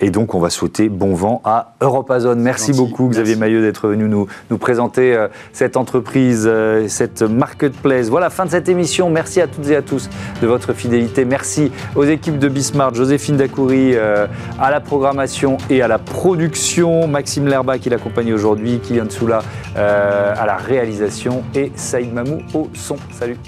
Et 0.04 0.10
donc, 0.10 0.34
on 0.34 0.38
va 0.38 0.50
souhaiter 0.50 0.90
bon 0.90 1.14
vent 1.14 1.40
à 1.46 1.72
Europazone. 1.80 2.38
Merci 2.38 2.74
beaucoup, 2.74 3.08
Xavier 3.08 3.36
Maillot, 3.36 3.62
d'être 3.62 3.88
venu 3.88 4.06
nous, 4.06 4.26
nous 4.50 4.58
présenter 4.58 5.16
euh, 5.16 5.28
cette 5.54 5.78
entreprise, 5.78 6.44
euh, 6.46 6.88
cette 6.88 7.22
marketplace. 7.22 8.10
Voilà, 8.10 8.28
fin 8.28 8.44
de 8.44 8.50
cette 8.50 8.68
émission. 8.68 9.08
Merci 9.08 9.40
à 9.40 9.46
toutes 9.46 9.66
et 9.70 9.76
à 9.76 9.80
tous 9.80 10.10
de 10.42 10.46
votre 10.46 10.74
fidélité. 10.74 11.24
Merci 11.24 11.72
aux 11.96 12.04
équipes 12.04 12.38
de 12.38 12.48
Bismart, 12.48 12.94
Joséphine 12.94 13.38
Dacoury 13.38 13.92
euh, 13.94 14.26
à 14.60 14.70
la 14.70 14.82
programmation 14.82 15.56
et 15.70 15.80
à 15.80 15.88
la 15.88 15.98
production, 15.98 17.08
Maxime 17.08 17.46
Lerba 17.46 17.78
qui 17.78 17.88
l'accompagne 17.88 18.34
aujourd'hui, 18.34 18.80
Kylian 18.80 19.08
Soula 19.08 19.40
à 19.74 20.44
la 20.46 20.56
réalisation 20.56 21.42
et 21.54 21.72
Saïd 21.76 22.12
Mamou 22.12 22.40
au 22.52 22.68
son. 22.74 22.96
Salut 23.10 23.38